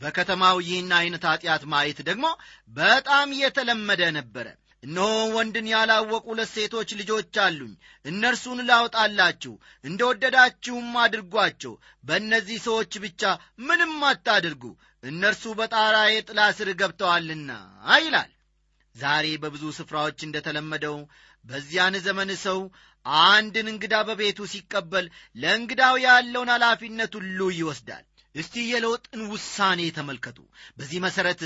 በከተማው 0.00 0.56
ይህን 0.64 0.90
ዐይነት 0.98 1.24
ኀጢአት 1.28 1.62
ማየት 1.70 2.00
ደግሞ 2.08 2.26
በጣም 2.70 3.28
የተለመደ 3.40 4.02
ነበረ። 4.18 4.46
እነሆ 4.82 5.06
ወንድን 5.34 5.66
ያላወቁ 5.72 6.24
ሁለት 6.30 6.50
ሴቶች 6.52 6.90
ልጆች 7.00 7.34
አሉኝ። 7.44 7.72
እነርሱን 8.04 8.60
ላውጣላችሁ 8.68 9.52
እንደ 9.84 10.00
ወደዳችሁም 10.08 10.90
አድርጓቸው። 11.02 11.74
በእነዚህ 12.04 12.58
ሰዎች 12.68 12.92
ብቻ 13.04 13.22
ምንም 13.60 13.94
አታድርጉ 14.10 14.64
እነርሱ 15.02 15.52
በጣራዬ 15.58 16.14
ጥላ 16.28 16.40
ስር 16.56 16.70
ገብተዋልና 16.80 17.50
ይላል። 17.98 18.30
ዛሬ 18.94 19.26
በብዙ 19.42 19.64
ስፍራዎች 19.76 20.18
እንደ 20.22 20.36
ተለመደው 20.46 20.96
በዚያን 21.44 21.94
ዘመን 22.06 22.30
ሰው 22.44 22.58
አንድን 23.26 23.66
እንግዳ 23.72 23.94
በቤቱ 24.08 24.40
ሲቀበል 24.52 25.06
ለእንግዳው 25.36 25.94
ያለውን 26.04 26.50
ኃላፊነት 26.54 27.12
ሁሉ 27.18 27.50
ይወስዳል። 27.58 28.04
እስቲ 28.34 28.54
የሎጥን 28.70 29.22
ውሳኔ 29.30 29.80
ተመልከቱ። 29.96 30.38
በዚህ 30.78 30.98
መሠረት 31.04 31.40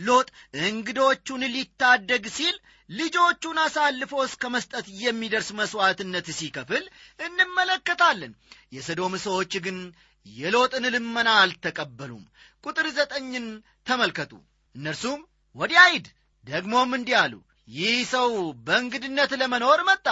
ሎጥ 0.00 0.28
እንግዶቹን 0.66 1.42
ሊታደግ 1.54 2.26
ሲል 2.36 2.54
ልጆቹን 2.90 3.58
አሳልፎ 3.64 4.12
እስከ 4.24 4.44
መስጠት 4.54 4.86
የሚደርስ 5.02 5.48
መሥዋዕትነት 5.58 6.28
ሲከፍል 6.38 6.84
እንመለከታለን። 7.20 8.32
የሰዶም 8.72 9.14
ሰዎች 9.26 9.52
ግን 9.66 9.78
የሎጥን 10.26 10.86
ልመና 10.94 11.28
አልተቀበሉም። 11.42 12.24
ቁጥር 12.64 12.86
ዘጠኝን 12.96 13.46
ተመልከቱ። 13.86 14.32
እነርሱም 14.76 15.20
ወዲያ 15.56 15.82
ሂድ 15.92 16.08
ደግሞም 16.44 16.90
እንዲህ 16.98 17.16
አሉ 17.22 17.32
ይህ 17.70 17.96
ሰው 18.12 18.30
በእንግድነት 18.66 19.32
ለመኖር 19.40 19.80
መጣ። 19.88 20.06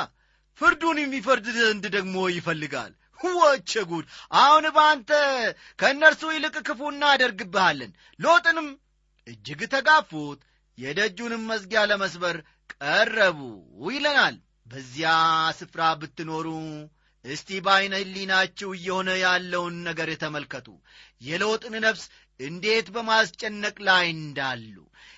ፍርዱን 0.58 0.98
የሚፈርድ 1.00 1.46
ዘንድ 1.58 1.84
ደግሞ 1.96 2.16
ይፈልጋል። 2.34 2.92
ወቸ 3.36 3.72
ጉድ! 3.88 4.04
አሁን 4.38 4.64
በአንተ 4.74 5.10
ከእነርሱ 5.78 6.22
ይልቅ 6.32 6.56
ክፉ 6.68 6.80
እናደርግብሃለን። 6.92 7.92
ሎጥንም 8.18 8.68
እጅግ 9.26 9.60
ተጋፉት 9.72 10.40
የደጁንም 10.78 11.42
መዝጊያ 11.50 11.80
ለመስበር 11.90 12.36
ቀረቡ 12.74 13.38
ይለናል። 13.88 14.36
በዚያ 14.66 15.10
ስፍራ 15.58 15.82
ብትኖሩ 16.00 16.46
እስቲ 17.24 17.48
በዐይነ 17.66 17.94
ህሊናችሁ 18.02 18.70
እየሆነ 18.76 19.10
ያለውን 19.22 19.76
ነገር 19.88 20.10
ተመልከቱ። 20.22 20.68
የሎጥን 21.20 21.74
ነፍስ 21.84 22.04
እንዴት 22.40 22.88
በማስጨነቅ 22.94 23.76
ላይ 23.88 24.04
እንዳሉ። 24.16 24.74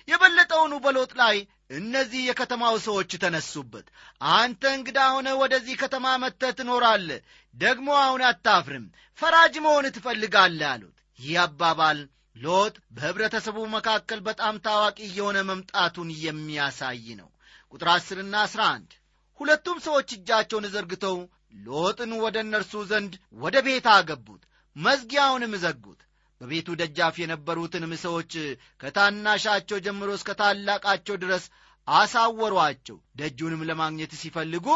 የበለጠውኑ 0.07 0.73
በሎጥ 0.85 1.11
ላይ 1.21 1.35
እነዚህ 1.71 2.21
የከተማው 2.25 2.75
ሰዎች 2.85 3.11
ተነሱበት። 3.21 3.85
አንተ 4.33 4.63
እንግዳ 4.77 4.99
ሆነ 5.13 5.29
ወደዚህ 5.41 5.75
ከተማ 5.81 6.05
መጥተህ 6.23 6.53
ትኖራለህ። 6.57 7.21
ደግሞ 7.55 7.89
አሁን 8.03 8.23
አታፍርም። 8.29 8.85
ፈራጅ 9.19 9.55
መሆን 9.65 9.87
ትፈልጋለህ 9.95 10.69
አሉት። 10.71 10.97
ይህ 11.19 11.35
አባባል 11.43 11.99
ሎጥ 12.35 12.75
በኅብረተሰቡ 12.95 13.57
መካከል 13.73 14.19
በጣም 14.27 14.55
ታዋቂ 14.65 14.97
እየሆነ 15.07 15.37
መምጣቱን 15.49 16.09
የሚያሳይ 16.23 17.05
ነው። 17.21 17.29
ቁጥር 17.73 17.89
አስርና 17.93 18.35
አስራ 18.45 18.61
አንድ 18.75 18.91
ሁለቱም 19.39 19.77
ሰዎች 19.85 20.09
እጃቸውን 20.15 20.65
ዘርግተው 20.73 21.17
ሎጥን 21.65 22.11
ወደ 22.23 22.37
እነርሱ 22.45 22.73
ዘንድ 22.89 23.13
ወደ 23.39 23.57
ቤት 23.65 23.87
አገቡት። 23.93 24.41
መዝጊያውንም 24.75 25.53
ዘጉት 25.63 26.01
በቤቱ 26.41 26.67
ደጃፍ 26.79 27.15
የነበሩትንም 27.21 27.91
ሰዎች 28.03 28.33
ከታናሻቸው 28.81 29.77
ጀምሮ 29.85 30.09
እስከ 30.17 30.31
ታላቃቸው 30.39 31.15
ድረስ 31.23 31.43
አሳወሯቸው። 31.87 32.97
ደጁንም 33.15 33.61
ለማግኘት 33.69 34.13
ሲፈልጉ 34.21 34.67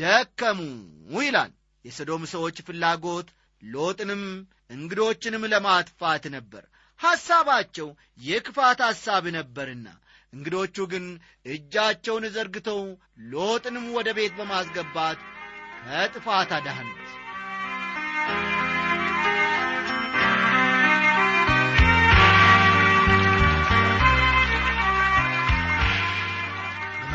ደከሙ 0.00 0.60
ይላል። 1.20 1.52
የሰዶም 1.84 2.24
ሰዎች 2.34 2.56
ፍላጎት 2.66 3.28
ሎጥንም 3.62 4.22
እንግዶችንም 4.70 5.44
ለማጥፋት 5.52 6.24
ነበር። 6.36 6.64
ሐሳባቸው 7.00 7.88
የክፋት 8.20 8.80
ሐሳብ 8.88 9.24
ነበርና 9.36 9.86
እንግዶቹ 10.32 10.76
ግን 10.92 11.04
እጃቸውን 11.46 12.24
ዘርግተው 12.34 12.80
ሎጥንም 13.30 13.86
ወደ 13.94 14.08
ቤት 14.18 14.32
በማስገባት 14.38 15.20
ከጥፋት 15.80 16.50
አዳኑት 16.56 17.06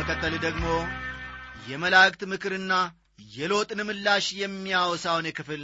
በመቀጠል 0.05 0.33
ደግሞ 0.39 0.65
የመላእክት 1.67 2.22
ምክርና 2.31 2.74
የሎጥን 3.36 3.79
ምላሽ 3.88 4.25
የሚያወሳውን 4.36 5.27
ክፍል 5.38 5.63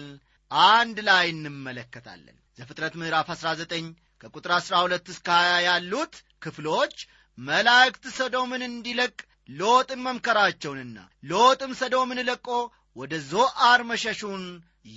አንድ 0.52 0.98
ላይ 1.08 1.26
እንመለከታለን። 1.32 2.38
ዘፍጥረት 2.58 2.94
ምዕራፍ 3.02 3.28
19 3.34 3.90
ከቁጥር 4.22 4.52
12 4.60 5.12
እስከ 5.14 5.28
20 5.40 5.60
ያሉት 5.68 6.14
ክፍሎች 6.42 6.96
መላእክት 7.38 8.06
ሰዶምን 8.16 8.64
እንዲለቅ 8.70 9.14
ሎጥን 9.60 10.04
መምከራቸውንና 10.08 10.98
ሎጥም 11.26 11.74
ሰዶምን 11.82 12.22
ለቆ 12.30 12.48
ወደ 12.98 13.16
ዞአር 13.30 13.84
መሸሹን 13.92 14.46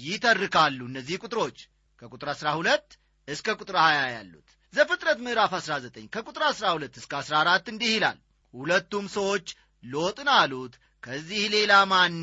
ይተርካሉ። 0.04 0.80
እነዚህ 0.90 1.22
ቁጥሮች 1.24 1.58
ከቁጥር 2.02 2.30
12 2.36 2.98
እስከ 3.28 3.56
ቁጥር 3.60 3.78
20 3.84 4.10
ያሉት 4.16 4.48
ዘፍጥረት 4.74 5.20
ምዕራፍ 5.26 5.54
19 5.62 6.12
ከቁጥር 6.14 6.44
12 6.52 7.02
እስከ 7.02 7.14
14 7.24 7.72
እንዲህ 7.72 7.92
ይላል 7.96 8.20
ሁለቱም 8.54 9.06
ሰዎች 9.14 9.46
ሎጥን 9.84 10.28
አሉት 10.34 10.74
ከዚህ 11.02 11.44
ሌላ 11.54 11.72
ማን 11.90 12.16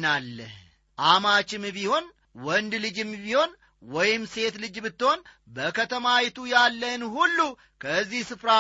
አማችም 0.98 1.64
ቢሆን 1.76 2.06
ወንድ 2.46 2.74
ልጅም 2.86 3.12
ቢሆን 3.24 3.52
ወይም 3.90 4.24
ሴት 4.32 4.56
ልጅ 4.64 4.76
ብትሆን 4.86 5.20
በከተማይቱ 5.48 6.38
ያለን 6.52 7.02
ሁሉ 7.14 7.38
ከዚህ 7.82 8.22
ስፍራ 8.30 8.52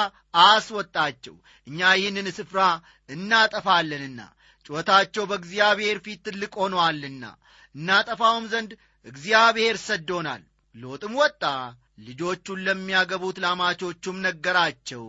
አስወጣቸው። 0.43 1.35
እኛ 1.67 1.89
ይህንን 1.99 2.27
ስፍራ 2.37 2.59
እናጠፋለንና 3.09 4.19
ጩኸታቸው 4.65 5.23
በእግዚአብሔር 5.29 5.97
ፊት 6.05 6.19
ትልቅ 6.27 6.53
ሆኖአልና 6.61 7.23
እናጠፋውም 7.75 8.45
ዘንድ 8.53 8.71
እግዚአብሔር 9.05 9.75
ሰዶናል 9.85 10.41
ሎጥም 10.75 11.13
ወጣ 11.21 11.43
ልጆቹን 12.07 12.59
ለሚያገቡት 12.65 13.37
ላማቾቹም 13.43 14.17
ነገራቸው 14.27 15.05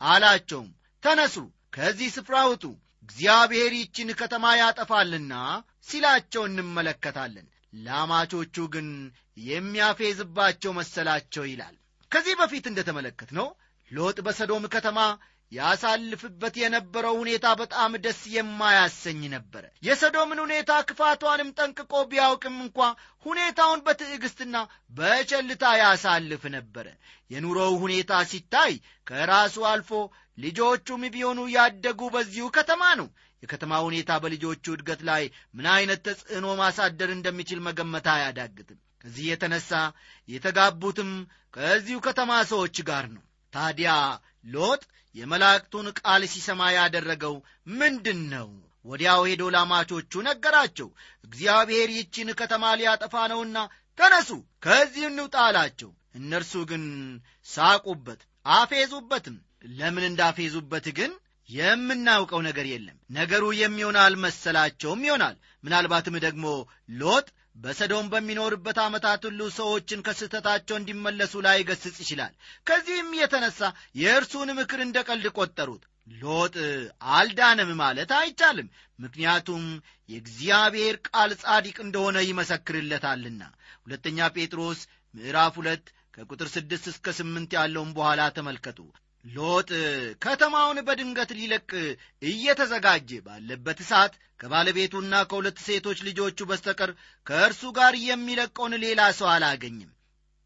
አላቸውም። 0.00 0.68
ተነሱ 1.02 1.36
ከዚህ 1.72 2.08
ስፍራ 2.14 2.36
ውጡ 2.50 2.64
እግዚአብሔር 3.04 3.72
ይችን 3.78 4.08
ከተማ 4.20 4.44
ያጠፋልና 4.60 5.34
ሲላቸው 5.88 6.42
እንመለከታለን። 6.48 7.46
ላማቾቹ 7.78 8.56
ግን 8.74 8.88
የሚያፌዝባቸው 9.48 10.72
መሰላቸው 10.78 11.44
ይላል። 11.48 11.74
ከዚህ 12.12 12.34
በፊት 12.40 12.64
እንደተመለከት 12.68 13.30
ነው 13.38 13.48
ሎጥ 13.90 14.18
በሰዶም 14.26 14.64
ከተማ 14.74 14.98
ያሳልፍበት 15.52 16.54
የነበረው 16.60 17.14
ሁኔታ 17.20 17.46
በጣም 17.60 17.92
ደስ 18.04 18.18
የማያሰኝ 18.32 19.20
ነበረ 19.34 19.64
የሰዶምን 19.82 20.42
ሁኔታ 20.44 20.72
ክፋቷንም 20.88 21.52
ጠንቅቆ 21.58 21.92
ቢያውቅም 22.10 22.56
እንኳ 22.64 22.78
ሁኔታውን 23.26 23.80
በትዕግስትና 23.86 24.56
በቸልታ 24.90 25.64
ያሳልፍ 25.82 26.42
ነበረ 26.56 26.86
የኑሮው 27.30 27.72
ሁኔታ 27.84 28.20
ሲታይ 28.30 28.74
ከራሱ 29.06 29.56
አልፎ 29.70 29.92
ልጆቹም 30.38 31.02
ቢሆኑ 31.14 31.40
ያደጉ 31.54 32.00
በዚሁ 32.14 32.46
ከተማ 32.56 32.82
ነው። 33.00 33.08
የከተማ 33.42 33.72
ሁኔታ 33.86 34.10
በልጆቹ 34.22 34.64
እድገት 34.74 35.00
ላይ 35.08 35.24
ምን 35.56 35.66
አይነት 35.74 36.00
ተጽዕኖ 36.06 36.46
ማሳደር 36.60 37.10
እንደሚችል 37.14 37.60
መገመት 37.66 38.06
አያዳግትም። 38.14 38.78
ከዚህ 39.02 39.26
የተነሳ 39.30 39.70
የተጋቡትም 40.28 41.10
ከዚሁ 41.54 41.98
ከተማ 42.06 42.30
ሰዎች 42.50 42.76
ጋር 42.88 43.04
ነው። 43.14 43.22
ታዲያ 43.52 43.90
ሎጥ 44.46 44.82
የመላእክቱን 45.14 45.86
ቃል 46.00 46.22
ሲሰማ 46.32 46.62
ያደረገው 46.76 47.34
ምንድን 47.78 48.20
ነው 48.34 48.48
ወዲያው 48.84 49.22
ሄዶ 49.28 49.44
ላማቾቹ 49.54 50.12
ነገራቸው። 50.28 50.88
እግዚአብሔር 51.24 51.88
ይችን 51.96 52.28
ከተማ 52.40 52.64
ሊያጠፋ 52.80 53.14
ነውና 53.32 53.56
ተነሱ 53.98 54.30
ከዚህ 54.64 55.04
እንውጣ 55.08 55.36
አላቸው። 55.46 55.90
እነርሱ 56.14 56.52
ግን 56.70 56.84
ሳቁበት 57.48 58.20
አፌዙበትም 58.46 59.36
ለምን 59.64 60.04
እንዳፌዙበት 60.08 60.86
ግን 60.98 61.12
የምናውቀው 61.48 62.40
ነገር 62.46 62.66
የለም። 62.70 62.96
ነገሩ 63.10 63.44
የሚሆን 63.60 63.96
አልመሰላቸውም 64.02 65.04
ይሆናል። 65.06 65.36
ምናልባትም 65.64 66.16
ደግሞ 66.26 66.46
ሎጥ 66.98 67.26
በሰዶም 67.56 68.06
በሚኖርበት 68.12 68.78
ዓመታት 68.82 69.22
ሁሉ 69.28 69.40
ሰዎችን 69.56 70.02
ከስህተታቸው 70.06 70.76
እንዲመለሱ 70.78 71.40
ላይ 71.46 71.58
ገስጽ 71.68 71.96
ይችላል። 72.04 72.34
ከዚህም 72.66 73.08
የተነሳ 73.20 73.60
የእርሱን 73.94 74.50
ምክር 74.58 74.80
እንደ 74.84 74.98
ቀልድ 75.08 75.26
ቆጠሩት። 75.38 75.84
ሎጥ 76.14 76.54
አልዳነም 77.14 77.70
ማለት 77.80 78.10
አይቻልም። 78.18 78.68
ምክንያቱም 78.98 79.64
የእግዚአብሔር 80.08 80.96
ቃል 81.08 81.32
ጻዲቅ 81.42 81.76
እንደሆነ 81.84 82.18
ይመሰክርለታልና። 82.28 83.42
ሁለተኛ 83.84 84.28
ጴጥሮስ 84.36 84.80
ምዕራፍ 85.14 85.54
ሁለት 85.60 85.84
ከቁጥር 86.14 86.48
ስድስት 86.54 86.86
እስከ 86.92 87.12
ስምንት 87.18 87.50
ያለውን 87.58 87.90
በኋላ 87.96 88.22
ተመልከቱ 88.36 88.78
ሎጥ 89.28 89.70
ከተማውን 90.24 90.78
በድንገት 90.86 91.30
ሊለቅ 91.38 91.70
እየተዘጋጀ 92.22 93.10
ባለበት 93.26 93.80
ሰዓት 93.90 94.12
ከባለቤቱና 94.40 95.14
ከሁለት 95.30 95.58
ሴቶች 95.66 95.98
ልጆቹ 96.08 96.46
በስተቀር 96.50 96.90
ከእርሱ 97.26 97.62
ጋር 97.78 97.94
የሚለቀውን 98.04 98.74
ሌላ 98.84 99.00
ሰው 99.18 99.28
አላገኝም 99.34 99.90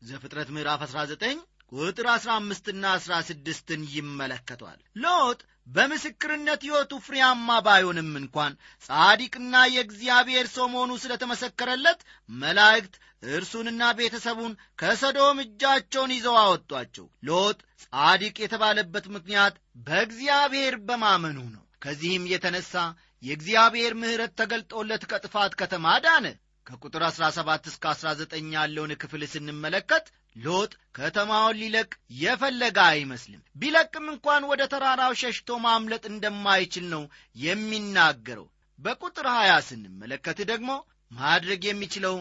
ዘፍጥረት 0.03 0.49
ምዕራፍ 0.55 0.81
19 0.87 1.42
ቁጥር 1.72 2.06
15ና 2.14 2.85
16ን 3.00 3.82
ይመለከቷል። 3.94 4.80
ሎጥ 4.96 5.38
በምስክርነት 5.68 6.61
ሕይወቱ 6.66 6.92
ፍሬያማ 7.04 7.48
ባይሆንም 7.66 8.11
እንኳን 8.20 8.52
ጻዲቅና 8.85 9.54
የእግዚአብሔር 9.72 10.46
ሰው 10.54 10.66
መሆኑ 10.72 10.92
ስለተመሰከረለት 11.02 12.00
መላእክት 12.38 12.94
እርሱንና 13.32 13.82
ቤተሰቡን 13.98 14.52
ከሰዶም 14.80 15.38
እጃቸውን 15.44 16.14
ይዘው 16.16 16.37
አወጧቸው። 16.40 17.06
ሎጥ 17.28 17.58
ጻዲቅ 17.85 18.37
የተባለበት 18.42 19.06
ምክንያት 19.16 19.54
በእግዚአብሔር 19.87 20.76
በማመኑ 20.88 21.38
ነው። 21.54 21.64
ከዚህም 21.82 22.28
የተነሳ 22.32 22.74
የእግዚአብሔር 23.22 23.92
ምሕረት 23.98 24.32
ተገልጦለት 24.38 25.02
ከጥፋት 25.11 25.52
ከተማ 25.61 25.87
ዳነ 26.04 26.26
ከቁጥር 26.66 27.03
17 27.09 27.70
እስከ 27.70 27.85
19 27.92 28.53
ያለውን 28.55 28.92
ክፍል 29.03 29.22
ስንመለከት 29.33 30.05
ሎጥ 30.37 30.72
ከተማውን 30.94 31.59
ሊለቅ 31.61 31.90
የፈለገ 32.20 32.79
አይመስልም። 32.90 33.42
ቢለቅም 33.57 34.07
እንኳን 34.12 34.42
ወደ 34.51 34.62
ተራራው 34.72 35.14
ሸሽቶ 35.22 35.59
ማምለጥ 35.64 36.05
እንደማይችል 36.11 36.87
ነው 36.94 37.03
የሚናገረው። 37.37 38.46
በቁጥር 38.79 39.27
20 39.33 39.59
ስንመለከት 39.68 40.38
ደግሞ 40.53 40.70
ማድረግ 41.14 41.62
የሚችለው 41.66 42.16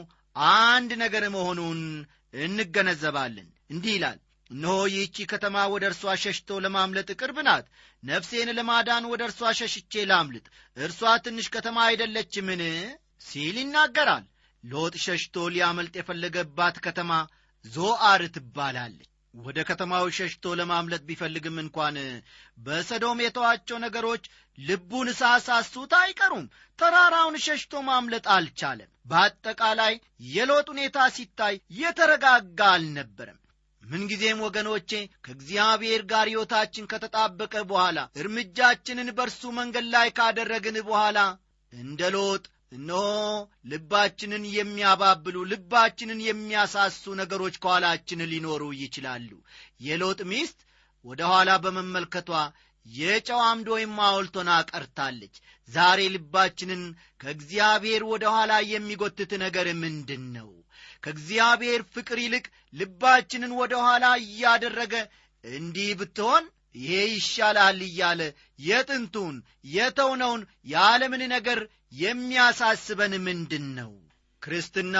አንድ 0.58 0.91
ነገር 1.04 1.23
መሆኑን 1.36 1.80
እንገነዘባለን። 2.45 3.47
እንዲህ 3.69 3.93
ይላል 3.95 4.19
እነሆ 4.51 4.77
ይህቺ 4.93 5.25
ከተማ 5.32 5.58
ወደ 5.73 5.84
እርሷ 5.89 6.13
ሸሽቶ 6.23 6.58
ለማምለጥ 6.63 7.10
ቅርብ 7.19 7.38
ናት። 7.47 7.65
ነፍሴን 8.04 8.49
ለማዳን 8.58 9.04
ወደ 9.12 9.21
እርሷ 9.27 9.51
ሸሽቼ 9.60 10.04
ላምልጥ። 10.10 10.45
እርሷ 10.77 11.01
ትንሽ 11.25 11.47
ከተማ 11.56 11.77
አይደለችምን 11.88 12.62
ሲል 13.25 13.57
ይናገራል። 13.62 14.25
ሎጥ 14.63 14.93
ሸሽቶ 15.03 15.45
ሊያመልጥ 15.53 15.93
የፈለገባት 15.97 16.75
ከተማ 16.86 17.12
ዞአር 17.65 18.21
ትባላለች። 18.36 19.07
ወደ 19.34 19.60
ከተማው 19.67 20.05
ሸሽቶ 20.15 20.45
ለማምለጥ 20.60 21.01
ቢፈልግም 21.10 21.57
እንኳን 21.62 21.97
በሰዶም 22.57 23.19
የተዋቸው 23.23 23.77
ነገሮች 23.84 24.23
ልቡን 24.57 25.10
ሳሳሱት 25.19 25.93
አይቀሩም። 25.99 26.47
ተራራውን 26.79 27.36
ሸሽቶ 27.45 27.84
ማምለጥ 27.88 28.25
አልቻለም። 28.36 28.89
በአጠቃላይ 29.05 29.93
የሎጥ 30.29 30.67
ሁኔታ 30.73 30.97
ሲታይ 31.15 31.55
የተረጋጋ 31.79 32.60
አልነበረም። 32.73 33.38
ምንጊዜም 33.84 34.43
ወገኖቼ 34.45 34.91
ከእግዚአብሔር 35.25 36.01
ጋር 36.12 36.27
ሕይወታችን 36.29 36.89
ከተጣበቀ 36.91 37.53
በኋላ 37.69 37.99
እርምጃችንን 38.21 39.10
በእርሱ 39.17 39.51
መንገድ 39.57 39.86
ላይ 39.95 40.10
ካደረግን 40.17 40.77
በኋላ 40.88 41.19
እንደ 41.73 42.01
ሎጥ 42.15 42.43
እነሆ 42.71 42.99
ልባችንን 43.71 44.43
የሚያባብሉ 44.55 45.38
ልባችንን 45.51 46.19
የሚያሳሱ 46.25 47.13
ነገሮች 47.21 47.55
ከኋላችን 47.63 48.21
ሊኖሩ 48.31 48.63
ይችላሉ። 48.81 49.31
የሎጥ 49.86 50.19
ሚስት 50.31 50.60
ወደ 51.05 51.21
ኋላ 51.31 51.51
በመመልከቷ 51.63 52.29
የጨው 52.86 53.41
አምድ 53.47 53.67
ወይም 53.73 53.93
ሐውልት 54.03 54.36
ሆና 54.39 54.51
ቀርታለች። 54.69 55.36
ዛሬ 55.69 55.99
ልባችንን 56.15 56.81
ከእግዚአብሔር 57.21 58.03
ወደ 58.12 58.23
ኋላ 58.36 58.53
የሚጎትት 58.71 59.31
ነገር 59.43 59.67
ምንድን 59.84 60.23
ነው 60.38 60.49
ከእግዚአብሔር 61.03 61.81
ፍቅር 61.93 62.17
ይልቅ 62.23 62.45
ልባችንን 62.73 63.53
ወደ 63.60 63.73
ኋላ 63.86 64.05
እያደረገ 64.23 64.95
እንዲህ 65.43 65.91
ብትሆን 65.99 66.43
ይሄ 66.75 66.91
ይሻላል 67.13 67.79
እያለ 67.88 68.21
የጥንቱን 68.60 69.36
የተውነውን 69.73 70.41
የዓለምን 70.67 71.23
ነገር 71.34 71.60
የሚያሳስበን 71.91 73.13
ምንድን 73.25 73.67
ነው 73.75 73.91
ክርስትና 74.41 74.97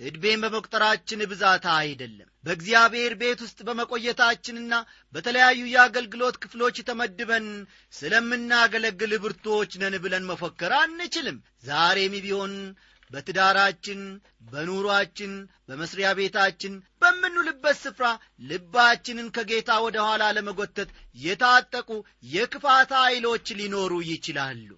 ዕድሜን 0.00 0.42
በመቁጠራችን 0.42 1.20
ብዛት 1.30 1.64
አይደለም። 1.74 2.28
በእግዚአብሔር 2.44 3.12
ቤት 3.22 3.40
ውስጥ 3.44 3.58
በመቆየታችንና 3.68 4.74
በተለያዩ 5.14 5.62
የአገልግሎት 5.70 6.36
ክፍሎች 6.42 6.76
ተመድበን 6.88 7.46
ስለምናገለግል 7.98 9.12
ብርቶች 9.24 9.72
ነን 9.82 9.96
ብለን 10.04 10.28
መፎከር 10.30 10.74
አንችልም። 10.78 11.38
ዛሬም 11.64 12.14
ቢሆን 12.24 12.54
በትዳራችን 13.10 14.00
በኑሯችን 14.50 15.32
በመስሪያ 15.68 16.08
ቤታችን 16.18 16.72
በምንውልበት 17.02 17.76
ስፍራ 17.82 18.06
ልባችንን 18.48 19.28
ከጌታ 19.36 19.70
ወደ 19.84 19.96
ኋላ 20.06 20.24
ለመጎተት 20.36 20.90
የታጠቁ 21.22 21.90
የክፋት 22.32 22.92
ኃይሎች 23.00 23.46
ሊኖሩ 23.60 23.92
ይችላሉ 24.10 24.68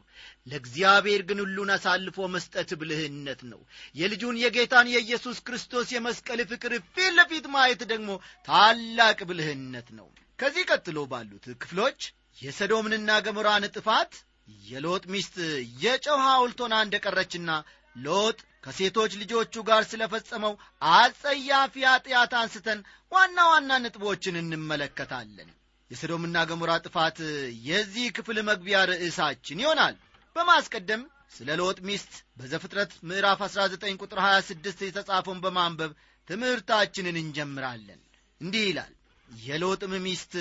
ለእግዚአብሔር 0.46 1.22
ግን 1.28 1.38
ሁሉን 1.42 1.70
አሳልፎ 1.74 2.28
መስጠት 2.34 2.70
ብልህነት 2.80 3.40
ነው። 3.50 3.60
የልጁን 3.94 4.36
የጌታን 4.42 4.88
የኢየሱስ 4.92 5.38
ክርስቶስ 5.46 5.88
የመስቀል 5.94 6.40
ፍቅር 6.52 6.72
ፊት 6.88 7.12
ለፊት 7.18 7.46
ማየት 7.54 7.82
ደግሞ 7.92 8.10
ታላቅ 8.48 9.18
ብልህነት 9.30 9.90
ነው። 9.98 10.08
ከዚህ 10.38 10.64
ቀጥሎ 10.70 10.98
ባሉት 11.10 11.46
ክፍሎች 11.62 12.00
የሰዶምንና 12.38 13.10
ገሞራን 13.24 13.64
ጥፋት 13.74 14.12
የሎጥ 14.64 15.04
ሚስት 15.12 15.36
የጨው 15.82 16.18
ሐውልት 16.24 16.60
ሆና 16.64 16.74
እንደቀረችና 16.84 17.50
ሎጥ 17.96 18.38
ከሴቶች 18.64 19.12
ልጆቹ 19.20 19.62
ጋር 19.68 19.82
ስለ 19.90 20.02
ፈጸመው 20.12 20.52
አጸያፊ 20.94 21.74
ኃጢአት 21.88 22.32
አንስተን 22.40 22.80
ዋና 23.12 23.38
ዋና 23.52 23.78
ነጥቦችን 23.84 24.40
እንመለከታለን። 24.42 25.48
የሰዶምና 25.90 26.38
ገሞራ 26.50 26.72
ጥፋት 26.84 27.18
የዚህ 27.68 28.06
ክፍል 28.16 28.38
መግቢያ 28.48 28.78
ርዕሳችን 28.90 29.62
ይሆናል 29.64 29.94
በማስቀደም 30.40 31.02
ስለ 31.34 31.56
ሎጥ 31.60 31.78
ሚስት 31.88 32.12
በዘፍጥረት 32.38 32.92
ምዕራፍ 33.08 33.40
19 33.46 33.98
ቁጥር 34.02 34.18
26 34.22 34.84
የተጻፈውን 34.86 35.42
በማንበብ 35.44 35.90
ትምህርታችንን 36.28 37.16
እንጀምራለን። 37.20 38.00
እንዲህ 38.40 38.64
ይላል። 38.68 38.92
የሎጥም 39.28 39.92
ሚስት 40.04 40.32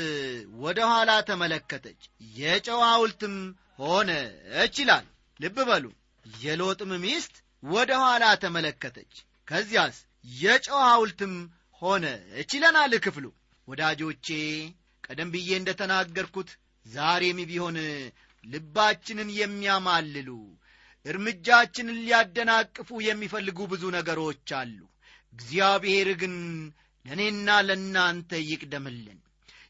ወደ 0.61 0.79
ኋላ 0.91 1.11
ተመለከተች 1.29 1.99
የጨው 2.37 2.79
ሐውልትም 2.87 3.35
ሆነች 3.81 4.77
ይላል። 4.83 5.05
ልብ 5.39 5.57
በሉ። 5.69 5.85
የሎጥም 6.25 6.93
ሚስት 7.05 7.35
ወደ 7.63 7.91
ኋላ 8.03 8.25
ተመለከተች 8.43 9.13
ከዚያስ 9.47 9.97
የጨው 10.39 10.79
ሐውልትም 10.87 11.33
ሆነች 11.81 12.51
ይለናል 12.57 12.93
ክፍሉ። 13.05 13.25
ወዳጆቼ 13.67 14.27
ቀደም 15.03 15.29
ብዬ 15.33 15.49
እንደ 15.59 15.69
ተናገርኩት 15.79 16.49
ዛሬም 16.85 17.39
ቢሆን 17.49 17.77
ልባችንን 18.43 19.29
የሚያማልሉ 19.37 20.29
እርምጃችንን 21.05 21.97
ሊያደናቅፉ 22.01 22.89
የሚፈልጉ 23.05 23.59
ብዙ 23.71 23.83
ነገሮች 23.95 24.49
አሉ። 24.59 24.79
እግዚአብሔር 25.33 26.09
ግን 26.21 26.35
ለእኔና 27.05 27.49
ለእናንተ 27.67 28.31
ይቅደምልን። 28.45 29.19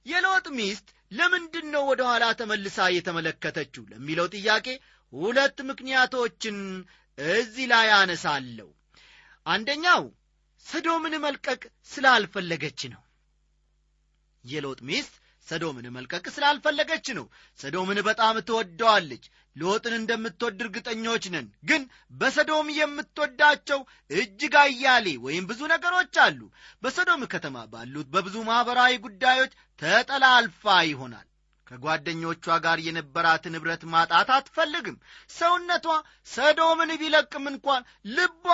የሎጥ 0.06 0.48
ሚስት 0.58 0.88
ለምንድን 1.12 1.68
ነው 1.74 1.84
ወደ 1.90 2.02
ኋላ 2.10 2.26
ተመልሳ 2.40 2.88
የተመለከተችው 2.96 3.84
ለሚለው 3.92 4.28
ጥያቄ 4.36 4.68
ሁለት 5.14 5.58
ምክንያቶችን 5.70 6.58
እዚህ 7.18 7.66
ላይ 7.72 7.88
አነሳለሁ። 7.96 8.70
አንደኛው 9.46 10.04
ሰዶምን 10.66 11.16
መልቀቅ 11.24 11.62
ስላልፈለገች 11.92 12.82
ነው። 12.94 13.02
የሎጥ 14.44 14.80
ሚስት 14.90 15.14
ሰዶምን 15.50 15.86
መልቀቅ 15.96 16.26
ስላልፈለገች 16.36 17.08
ነው። 17.18 17.26
ሰዶምን 17.60 18.00
በጣም 18.08 18.36
ትወደዋለች። 18.48 19.24
ሎጥን 19.56 19.94
እንደምትወድ 19.98 20.60
እርግጠኞች 20.64 21.24
ነን። 21.34 21.48
ግን 21.70 21.82
በሰዶም 22.14 22.68
የምትወዳቸው 22.76 23.80
እጅግ 24.16 24.56
አያሌ 24.62 25.08
ወይም 25.26 25.48
ብዙ 25.50 25.62
ነገሮች 25.74 26.18
አሉ። 26.26 26.40
በሰዶም 26.84 27.24
ከተማ 27.34 27.66
ባሉት 27.74 28.10
በብዙ 28.14 28.38
ማኅበራዊ 28.50 28.94
ጉዳዮች 29.08 29.52
ተጠላልፋ 29.80 30.64
ይሆናል 30.90 31.26
ከጓደኞቿ 31.72 32.46
ጋር 32.64 32.78
የነበራትን 32.86 33.56
ኅብረት 33.58 33.84
ማጣት 33.92 34.30
አትፈልግም። 34.36 34.96
ሰውነቷ 35.36 35.86
ሰዶምን 36.30 36.92
ቢለቅም 37.02 37.46
እንኳን 37.52 37.82
ልቧ 38.16 38.46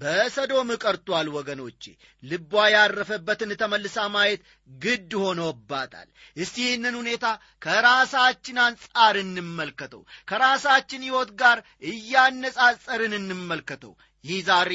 በሰዶም 0.00 0.70
ቀርቷል 0.82 1.28
ወገኖቼ። 1.36 1.82
ልቧ 2.22 2.52
ያረፈበትን 2.74 3.52
ተመልሳ 3.60 4.06
ማየት 4.14 4.42
ግድ 4.78 5.12
ሆኖባታል። 5.22 6.08
እስቲ 6.36 6.56
ይህንን 6.66 6.96
ሁኔታ 7.00 7.26
ከራሳችን 7.62 8.58
አንጻር 8.66 9.16
እንመልከተው። 9.22 10.02
ከራሳችን 10.28 11.06
ሕይወት 11.06 11.32
ጋር 11.40 11.58
እያነጻጸርን 11.92 13.14
እንመልከተው። 13.20 13.94
ይህ 14.24 14.38
ዛሬ 14.46 14.70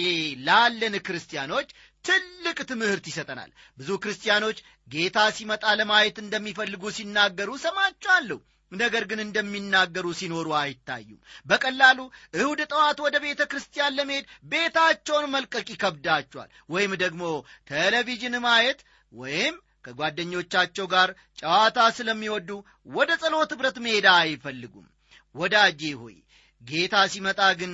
ላለን 0.47 0.95
ክርስቲያኖች 1.05 1.69
ትልቅ 2.05 2.57
ትምህርት 2.69 3.05
ይሰጠናል። 3.09 3.49
ብዙ 3.77 3.89
ክርስቲያኖች 4.03 4.57
ጌታ 4.87 5.17
ሲመጣ 5.35 5.63
ለማየት 5.79 6.17
እንደሚፈልጉ 6.23 6.83
ሲናገሩ 6.97 7.49
ሰማቸዋለሁ 7.65 8.39
ነገር 8.71 9.03
ግን 9.09 9.19
እንደሚናገሩ 9.23 10.05
ሲኖሩ 10.19 10.47
አይታዩም። 10.59 11.19
በቀላሉ 11.45 11.99
እሁድ 12.33 12.59
ጠዋት 12.71 12.99
ወደ 13.05 13.15
ቤተ 13.25 13.41
ክርስቲያን 13.51 13.95
ለመሄድ 13.97 14.25
ቤታቸውን 14.51 15.25
መልቀቅ 15.33 15.67
ይከብዳቸዋል። 15.73 16.49
ወይም 16.69 16.93
ደግሞ 17.03 17.23
ቴሌቪዥን 17.71 18.37
ማየት 18.45 18.79
ወይም 19.13 19.55
ከጓደኞቻቸው 19.85 20.85
ጋር 20.93 21.09
ጨዋታ 21.39 21.79
ስለሚወዱ 21.97 22.49
ወደ 22.91 23.11
ጸሎት 23.21 23.53
ኅብረት 23.55 23.77
መሄድ 23.85 24.07
አይፈልጉም። 24.15 24.87
ወዳጄ 25.35 25.81
ሆይ 26.01 26.15
ጌታ 26.61 26.95
ሲመጣ 27.11 27.41
ግን 27.59 27.73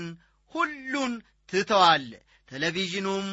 ሁሉን 0.52 1.14
ትተዋለ 1.50 2.12
ቴሌቪዥኑም 2.52 3.28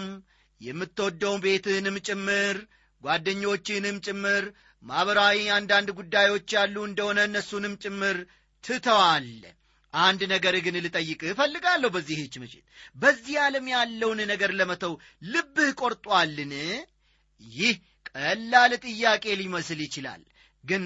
የምትወደውን 0.60 1.42
ቤትህንም 1.44 1.96
ጭምር 2.08 2.56
ጓደኞችህንም 3.02 3.96
ጭምር 4.06 4.44
ማኅበራዊ 4.82 5.38
አንዳንድ 5.56 5.88
ጉዳዮች 5.98 6.48
ያሉ 6.56 6.76
እንደሆነ 6.88 7.20
እነሱንም 7.28 7.74
ጭምር 7.84 8.16
ትተዋለ 8.64 9.42
አንድ 9.94 10.20
ነገር 10.32 10.54
ግን 10.64 10.76
ልጠይቅህ 10.84 11.30
እፈልጋለሁ 11.32 11.88
በዚህች 11.94 12.34
ምሽት። 12.42 12.64
በዚህ 12.96 13.36
ዓለም 13.42 13.66
ያለውን 13.74 14.20
ነገር 14.32 14.50
ለመተው 14.58 14.94
ልብህ 15.24 15.70
ቆርጧልን? 15.80 16.52
ይህ 17.40 17.74
ቀላል 18.10 18.72
ጥያቄ 18.84 19.24
ሊመስል 19.40 19.80
ይችላል 19.86 20.22
ግን 20.64 20.84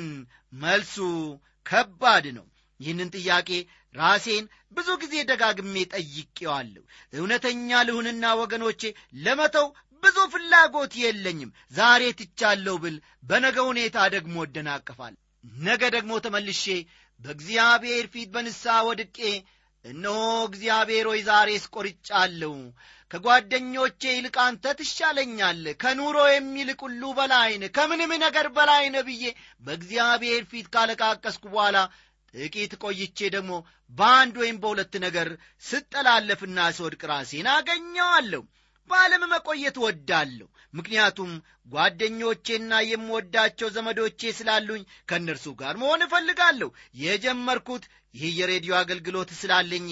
መልሱ 0.60 0.96
ከባድ 1.66 2.26
ነው 2.36 2.46
ይህንን 2.80 3.08
ጥያቄ 3.16 3.50
ራሴን 3.94 4.44
ብዙ 4.72 4.88
ጊዜ 5.02 5.14
ደጋግሜ 5.30 5.74
ጠይቄዋለሁ። 5.94 6.82
እውነተኛ 7.12 7.80
ልሁንና 7.88 8.24
ወገኖቼ 8.40 8.82
ለመተው 9.24 9.68
ብዙ 10.02 10.16
ፍላጎት 10.32 10.92
የለኝም። 11.02 11.54
ዛሬ 11.74 12.02
ትቻለሁ 12.18 12.76
ብል 12.82 12.96
በነገ 13.24 13.56
ሁኔታ 13.70 13.98
ደግሞ 14.14 14.36
እደናቀፋል። 14.46 15.14
ነገ 15.62 15.82
ደግሞ 15.94 16.12
ተመልሼ 16.24 16.64
በእግዚአብሔር 17.20 18.04
ፊት 18.12 18.28
በንስሐ 18.34 18.76
ወድቄ 18.88 19.18
እነሆ 19.84 20.18
እግዚአብሔር 20.48 21.06
ሆይ 21.10 21.20
ዛሬ 21.26 21.50
ስቆርጫለሁ። 21.64 22.54
ከጓደኞቼ 23.10 24.02
ይልቅ 24.10 24.36
አንተ 24.44 24.74
ትሻለኛል። 24.78 25.62
ከኑሮ 25.82 26.16
የሚልቅ 26.28 26.78
ሁሉ 26.86 27.02
በላይን 27.18 27.62
ከምንም 27.76 28.12
ነገር 28.24 28.46
በላይነ 28.56 28.96
ብዬ 29.06 29.24
በእግዚአብሔር 29.60 30.42
ፊት 30.50 30.66
ካለቃቀስኩ 30.74 31.44
በኋላ 31.54 31.76
ጥቂት 32.34 32.72
ቆይቼ 32.82 33.28
ደግሞ 33.34 33.52
በአንድ 33.90 34.34
ወይም 34.42 34.56
በሁለት 34.62 34.94
ነገር 35.06 35.28
ስጠላለፍና 35.64 36.58
ስወድቅ 36.76 37.02
ራሴን 37.12 37.48
አገኘዋለሁ 37.54 38.42
በዓለም 38.90 39.24
መቆየት 39.32 39.76
እወዳለሁ። 39.80 40.46
ምክንያቱም 40.74 41.30
ጓደኞቼና 41.72 42.72
የምወዳቸው 42.88 43.68
ዘመዶቼ 43.76 44.30
ስላሉኝ 44.38 44.82
ከእነርሱ 45.08 45.46
ጋር 45.60 45.74
መሆን 45.82 46.04
እፈልጋለሁ። 46.06 46.68
የጀመርኩት 47.02 47.84
ይህ 48.14 48.30
የሬዲዮ 48.36 48.72
አገልግሎት 48.76 49.30
ስላለኝ 49.38 49.88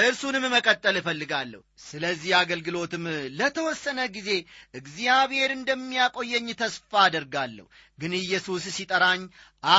እርሱንም 0.00 0.44
መቀጠል 0.52 0.96
እፈልጋለሁ። 1.00 1.60
ስለዚህ 1.86 2.32
አገልግሎትም 2.40 3.04
ለተወሰነ 3.38 4.00
ጊዜ 4.16 4.30
እግዚአብሔር 4.74 5.50
እንደሚያቆየኝ 5.56 6.48
ተስፋ 6.60 6.92
አደርጋለሁ። 7.04 7.66
ግን 7.98 8.12
ኢየሱስ 8.20 8.66
ሲጠራኝ 8.76 9.22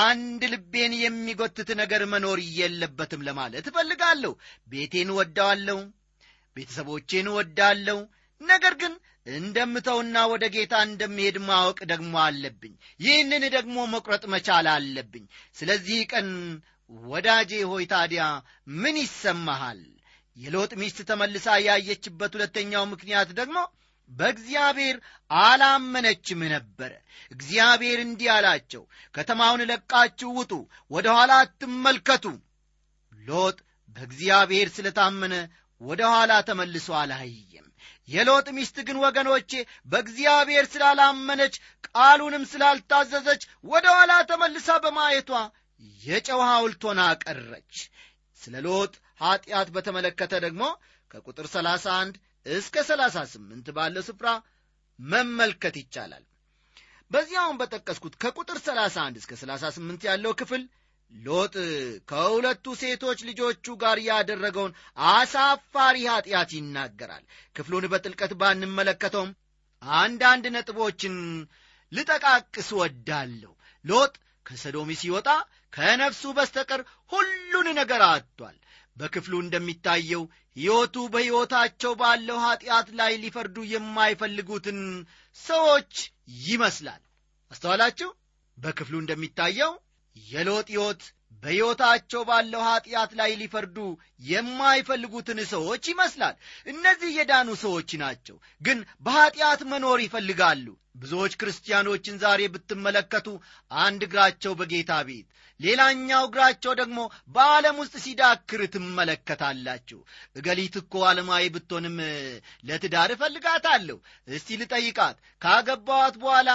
አንድ 0.01 0.43
ልቤን 0.53 0.95
የሚጎትት 1.03 1.71
ነገር 1.81 2.03
መኖር 2.13 2.41
የለበትም 2.59 3.25
ለማለት 3.27 3.67
እፈልጋለሁ። 3.71 4.33
ቤቴን 4.67 5.11
ወደዋለሁ 5.19 5.79
ቤተሰቦቼን 6.55 7.29
እወዳለሁ 7.31 7.99
ነገር 8.41 8.73
ግን 8.81 8.93
እንደምተውና 9.31 10.17
ወደ 10.31 10.43
ጌታ 10.53 10.75
እንደምሄድ 10.85 11.37
ማወቅ 11.47 11.79
ደግሞ 11.91 12.13
አለብኝ። 12.25 12.73
ይህንን 12.99 13.43
ደግሞ 13.55 13.77
መቁረጥ 13.93 14.23
መቻል 14.33 14.67
አለብኝ። 14.73 15.25
ስለዚህ 15.57 15.99
ቀን 16.11 16.29
ወዳጄ 17.07 17.51
ሆይ 17.71 17.83
ታዲያ 17.85 18.23
ምን 18.77 18.95
ይሰማሃል? 19.03 19.81
የሎጥ 20.37 20.71
ሚስት 20.81 20.99
ተመልሳ 21.09 21.47
ያየችበት 21.65 22.31
ሁለተኛው 22.37 22.83
ምክንያት 22.91 23.29
ደግሞ 23.39 23.57
በእግዚአብሔር 24.09 24.95
አላመነችም 25.41 26.41
ነበረ 26.53 26.91
እግዚአብሔር 27.31 27.99
እንዲህ 28.05 28.29
አላቸው 28.35 28.83
ከተማውን 29.15 29.61
ለቃችሁ 29.71 30.29
ውጡ 30.39 30.53
ወደ 30.91 31.07
ኋላ 31.17 31.31
አትመልከቱ። 31.43 32.25
ሎጥ 33.11 33.57
በእግዚአብሔር 33.95 34.67
ስለታመነ 34.75 35.35
ወደ 35.81 36.01
ኋላ 36.13 36.31
ተመልሶ 36.47 36.87
አላየም 37.01 37.67
የሎጥ 38.09 38.47
ሚስት 38.57 38.77
ግን 38.87 38.97
ወገኖቼ 39.03 39.51
በእግዚአብሔር 39.91 40.65
ስላላመነች 40.73 41.55
ቃሉንም 41.89 42.43
ስላልታዘዘች 42.51 43.41
ወደ 43.71 43.85
ኋላ 43.97 44.13
ተመልሳ 44.31 44.77
በማየቷ 44.85 45.31
የጨው 46.03 46.41
ሐውልት 46.49 46.81
ሆና 46.87 47.01
ቀረች። 47.23 47.73
ስለ 48.41 48.55
ሎጥ 48.65 48.93
ኀጢአት 49.21 49.69
በተመለከተ 49.75 50.33
ደግሞ 50.45 50.63
ከቁጥር 51.11 51.47
31 51.53 52.17
እስከ 52.53 52.83
38 52.87 53.71
ባለው 53.77 54.03
ስፍራ 54.07 54.27
መመልከት 54.99 55.75
ይቻላል። 55.81 56.23
በዚያውን 57.11 57.57
በጠቀስኩት 57.59 58.13
ከቁጥር 58.23 58.57
31 58.65 59.19
እስከ 59.21 59.33
38 59.41 60.03
ያለው 60.09 60.33
ክፍል 60.41 60.63
ሎጥ 61.13 61.55
ከሁለቱ 62.09 62.65
ሴቶች 62.81 63.19
ልጆቹ 63.29 63.75
ጋር 63.81 63.97
ያደረገውን 64.07 64.73
አሳፋሪ 65.11 65.97
ኀጢአት 66.11 66.49
ይናገራል። 66.57 67.23
ክፍሉን 67.55 67.85
በጥልቀት 67.93 68.33
ባንመለከተውም 68.41 69.31
አንዳንድ 69.83 70.45
ነጥቦችን 70.55 71.15
ልጠቃቅስ 71.91 72.69
ወዳለሁ። 72.79 73.51
ሎጥ 73.85 74.13
ከሰዶሚ 74.45 74.89
ሲወጣ 75.01 75.27
ከነፍሱ 75.73 76.23
በስተቀር 76.37 76.81
ሁሉን 77.11 77.67
ነገር 77.79 78.01
አጥቷል። 78.07 78.57
በክፍሉ 78.97 79.33
እንደሚታየው 79.41 80.23
ሕይወቱ 80.57 80.95
በሕይወታቸው 81.13 81.91
ባለው 81.99 82.37
ኀጢአት 82.45 82.87
ላይ 82.99 83.11
ሊፈርዱ 83.23 83.57
የማይፈልጉትን 83.73 84.79
ሰዎች 85.39 85.93
ይመስላል። 86.45 87.01
አስተዋላችሁ? 87.51 88.09
በክፍሉ 88.57 88.95
እንደሚታየው 89.01 89.71
የሎጥ 90.27 90.67
ሕይወት 90.71 91.01
በሕይወታቸው 91.43 92.21
ባለው 92.29 92.61
ኀጢአት 92.67 93.11
ላይ 93.19 93.31
ሊፈርዱ 93.41 93.77
የማይፈልጉትን 94.29 95.39
ሰዎች 95.51 95.83
ይመስላል። 95.91 96.35
እነዚህ 96.67 97.11
የዳኑ 97.17 97.49
ሰዎች 97.61 97.89
ናቸው 98.01 98.37
ግን 98.61 98.79
በኀጢአት 99.01 99.61
መኖር 99.71 99.99
ይፈልጋሉ 100.05 100.65
ብዙዎች 100.95 101.33
ክርስቲያኖችን 101.41 102.19
ዛሬ 102.23 102.41
ብትመለከቱ 102.53 103.27
አንድ 103.81 104.01
እግራቸው 104.07 104.53
በጌታ 104.59 104.93
ቤት 105.07 105.27
ሌላኛው 105.59 106.23
እግራቸው 106.27 106.73
ደግሞ 106.79 106.99
በዓለም 107.27 107.77
ውስጥ 107.81 107.95
ሲዳክር 108.03 108.61
ትመለከታላችሁ። 108.73 109.99
እገሊት 110.35 110.75
እኮ 110.81 111.03
ዓለማዊ 111.09 111.45
ብትሆንም 111.55 111.97
ለትዳር 112.63 113.11
እፈልጋታለሁ። 113.15 113.97
እስቲ 114.29 114.57
ልጠይቃት 114.61 115.17
ካገባዋት 115.41 116.17
በኋላ 116.23 116.49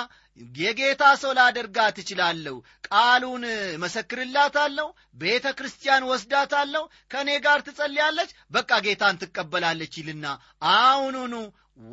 የጌታ 0.58 1.02
ሰው 1.22 1.32
ላደርጋት 1.38 1.96
እችላለሁ? 2.02 2.56
ቃሉን 2.88 3.44
መሰክርላታለሁ 3.84 4.88
ቤተ 5.16 5.46
ክርስቲያን 5.58 6.08
ወስዳታለሁ? 6.10 6.82
ከእኔ 7.10 7.30
ጋር 7.44 7.58
ትጸልያለች? 7.62 8.30
በቃ 8.50 8.70
ጌታን 8.86 9.20
ትቀበላለች 9.22 9.94
ይልና 10.00 10.26
አሁኑኑ 10.74 11.34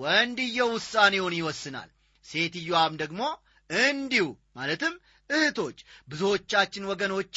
ወንድየው 0.01 0.71
ውሳኔውን 0.75 1.37
ይወስናል 1.37 1.89
ሴትዮዋም 2.25 2.93
ደግሞ 3.01 3.21
እንዲሁ 3.69 4.25
ማለትም 4.57 4.93
እህቶች 5.29 5.77
ብዙዎቻችን 6.07 6.89
ወገኖቼ 6.91 7.35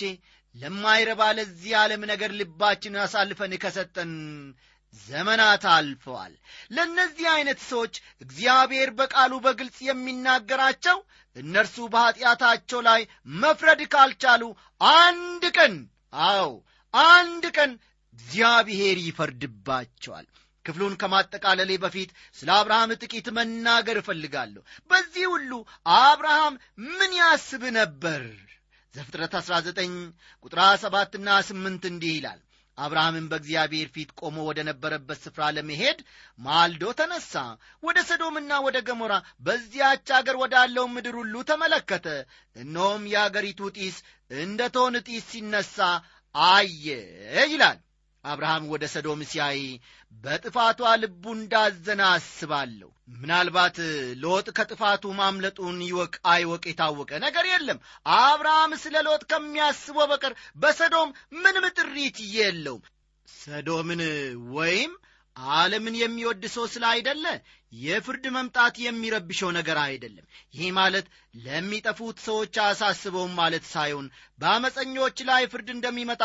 ለማይረባ 0.54 1.22
ለዚህ 1.38 1.72
ዓለም 1.80 2.02
ነገር 2.10 2.30
ልባችን 2.40 3.00
አሳልፈን 3.04 3.52
ከሰጠን 3.62 4.12
ዘመናት 4.94 5.64
አልፈዋል። 5.72 6.34
ለእነዚህ 6.70 7.26
ዐይነት 7.32 7.60
ሰዎች 7.70 7.94
እግዚአብሔር 8.20 8.90
በቃሉ 8.98 9.32
በግልጽ 9.44 9.78
የሚናገራቸው 9.86 10.98
እነርሱ 11.36 11.76
በኀጢአታቸው 11.94 12.80
ላይ 12.88 13.00
መፍረድ 13.42 13.82
ካልቻሉ 13.94 14.42
አንድ 14.98 15.44
ቀን 15.56 15.74
አዎ 16.26 16.50
አንድ 17.14 17.44
ቀን 17.56 17.72
እግዚአብሔር 18.14 18.98
ይፈርድባቸዋል 19.06 20.26
ክፍሉን 20.64 20.94
ከማጠቃለሌ 21.00 21.70
በፊት 21.82 22.10
ስለ 22.38 22.48
አብርሃም 22.56 22.94
ጥቂት 23.02 23.26
መናገር 23.36 23.98
እፈልጋለሁ። 24.00 24.62
በዚህ 24.90 25.26
ሁሉ 25.32 25.50
አብርሃም 25.98 26.54
ምን 26.92 27.12
ያስብ 27.20 27.62
ነበር? 27.78 28.22
ዘፍጥረት 28.94 29.34
19 29.38 29.94
ቁጥር 30.44 30.60
7ና 30.84 31.28
8 31.46 31.86
እንዲህ 31.90 32.12
ይላል። 32.16 32.40
አብርሃምም 32.78 33.26
በእግዚአብሔር 33.30 33.88
ፊት 33.94 34.10
ቆሞ 34.20 34.36
ወደ 34.46 34.60
ነበረበት 34.68 35.18
ስፍራ 35.24 35.42
ለመሄድ 35.56 35.98
ማልዶ 36.38 36.84
ተነሳ 36.98 37.32
ወደ 37.82 37.98
ሰዶምና 38.08 38.52
ወደ 38.66 38.76
ገሞራ 38.88 39.12
በዚያች 39.40 40.08
አገር 40.16 40.36
ወዳለው 40.42 40.86
ምድር 40.94 41.16
ሁሉ 41.20 41.34
ተመለከተ። 41.50 42.06
እነሆም 42.56 43.04
የአገሪቱ 43.12 43.70
ጢስ 43.76 43.98
እንደ 44.40 44.60
ቶን 44.76 44.96
ጢስ 45.08 45.26
ሲነሳ 45.30 45.78
አየ 46.34 46.86
ይላል 47.46 47.78
አብርሃም 48.24 48.64
ወደ 48.72 48.84
ሰዶም 48.92 49.20
ሲያይ 49.30 49.60
በጥፋቷ 50.14 50.80
ልቡ 51.00 51.24
እንዳዘነ 51.36 52.02
አስባለሁ። 52.10 52.90
ምናልባት 53.16 53.78
ሎጥ 54.22 54.46
ከጥፋቱ 54.58 55.12
ማምለጡን 55.18 55.78
ይወቅ 55.88 56.14
አይወቅ 56.32 56.62
የታወቀ 56.68 57.10
ነገር 57.24 57.46
የለም። 57.50 57.82
አብርሃም 58.18 58.74
ስለ 58.84 59.02
ሎጥ 59.08 59.22
ከሚያስበው 59.32 60.08
በቀር 60.12 60.34
በሰዶም 60.56 61.10
ምንም 61.38 61.66
ጥሪት 61.78 62.18
የለውም። 62.36 62.84
ሰዶምን 63.28 64.02
ወይም 64.54 64.92
ዓለምን 65.36 65.94
የሚወድ 65.98 66.42
ሰው 66.54 66.64
ስለ 66.72 66.84
አይደለ 66.90 67.24
የፍርድ 67.78 68.24
መምጣት 68.34 68.74
የሚረብሸው 68.82 69.50
ነገር 69.56 69.78
አይደለም። 69.84 70.26
ይህ 70.54 70.68
ማለት 70.76 71.06
ለሚጠፉት 71.44 72.18
ሰዎች 72.26 72.54
አያሳስበውም 72.64 73.32
ማለት 73.40 73.64
ሳይሆን 73.72 74.06
በአመፀኞች 74.38 75.16
ላይ 75.30 75.42
ፍርድ 75.52 75.70
እንደሚመጣ 75.74 76.22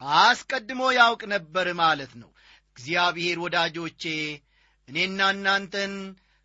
አስቀድሞ 0.00 0.82
ያውቅ 0.96 1.22
ነበር 1.34 1.68
ማለት 1.80 2.12
ነው። 2.20 2.30
እግዚአብሔር 2.70 3.38
ወዳጆቼ 3.44 4.02
እኔና 4.88 5.20
እናንተን 5.34 5.94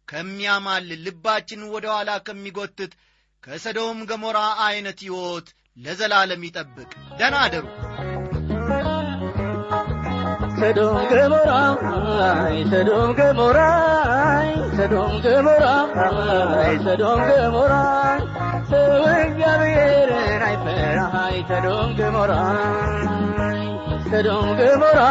ከሚያማል 0.08 0.88
ልባችንን 1.06 1.72
ወደ 1.76 1.86
ኋላ 1.94 2.12
ከሚጎትት 2.28 2.92
ከሰዶም 3.44 4.00
ገሞራ 4.10 4.38
ዐይነት 4.66 5.00
ሕይወት 5.06 5.48
ለዘላለም 5.78 6.46
ይጠብቅ። 6.48 6.92
ደና 7.20 7.36
አደሩ 7.46 7.66
ሰዶም 10.60 10.98
ገሞራ 11.12 11.52
ሰዶም 12.72 13.10
ገሞራ 13.14 13.60
ሰዶም 14.78 15.14
ገሞራ 15.26 15.66
ሰዶም 16.86 17.22
ገሞራ 17.30 17.74
ሰው 18.72 18.94
እግዚአብሔርን 19.18 20.44
አይፈራ 20.48 21.00
ሰዶም 21.50 21.90
ገሞራ 21.98 22.34
ሰዶም 24.12 24.48
ገሞራ 24.60 25.02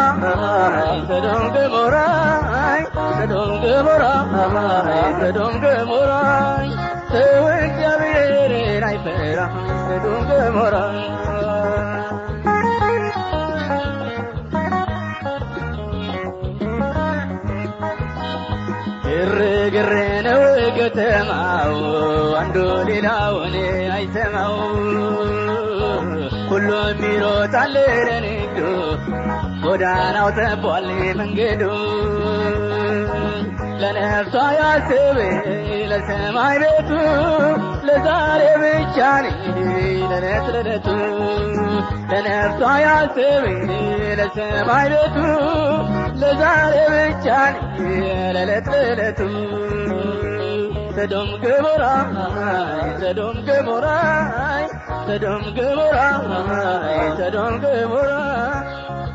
ሰዶም 1.10 1.44
ገሞራ 1.56 1.96
ሰዶም 3.18 3.54
ገሞራ 3.64 4.04
ሰዶም 5.20 5.56
ገሞራ 5.64 6.12
ሰው 7.12 7.46
እግዚአብሔርን 7.58 8.84
አይፈራ 8.90 9.40
ሰዶም 9.88 10.22
ገሞራ 10.30 10.76
ግርግር 19.26 19.90
ነው 20.26 20.40
ከተማው 20.76 21.74
አንዱ 22.40 22.56
ሌላውን 22.88 23.54
አይሰማው። 23.94 24.56
ሁሉም 26.50 27.00
ይሮጣል 27.06 27.74
ለንግዱ 28.06 28.58
ጎዳናው 29.64 30.28
ተቧል 30.38 30.88
መንገዱ። 31.20 31.62
ለነፍሷ 33.82 34.34
ያስብ 34.58 35.18
ለሰማይ 35.90 36.58
ቤቱ 36.62 36.90
ለዛሬ 37.88 38.42
ብቻ 38.62 38.98
ለዕለት 40.02 40.46
ለዕለቱ። 40.54 40.88
ለነፍሷ 42.12 42.62
ያስብ 42.86 43.44
ለሰማይ 44.20 44.88
ቤቱ 44.94 45.16
ለዛሬ 46.20 46.74
ብቻ 46.92 47.26
ለዕለት 48.34 48.66
ለዕለቱ 48.72 49.20
ሰዶም 50.96 51.30
ገሞራ 51.42 51.84
ሰዶም 53.00 53.36
ገሞራ 53.48 53.86
ሰዶም 55.08 55.44
ገሞራ 55.56 55.98
ሰዶም 57.18 57.54
ገሞራ 57.64 58.12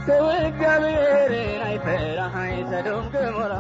ሰው 0.08 0.26
እግዚአብሔርን 0.42 1.62
አይፈራ 1.68 2.20
ሰዶም 2.72 3.06
ገሞራ 3.16 3.54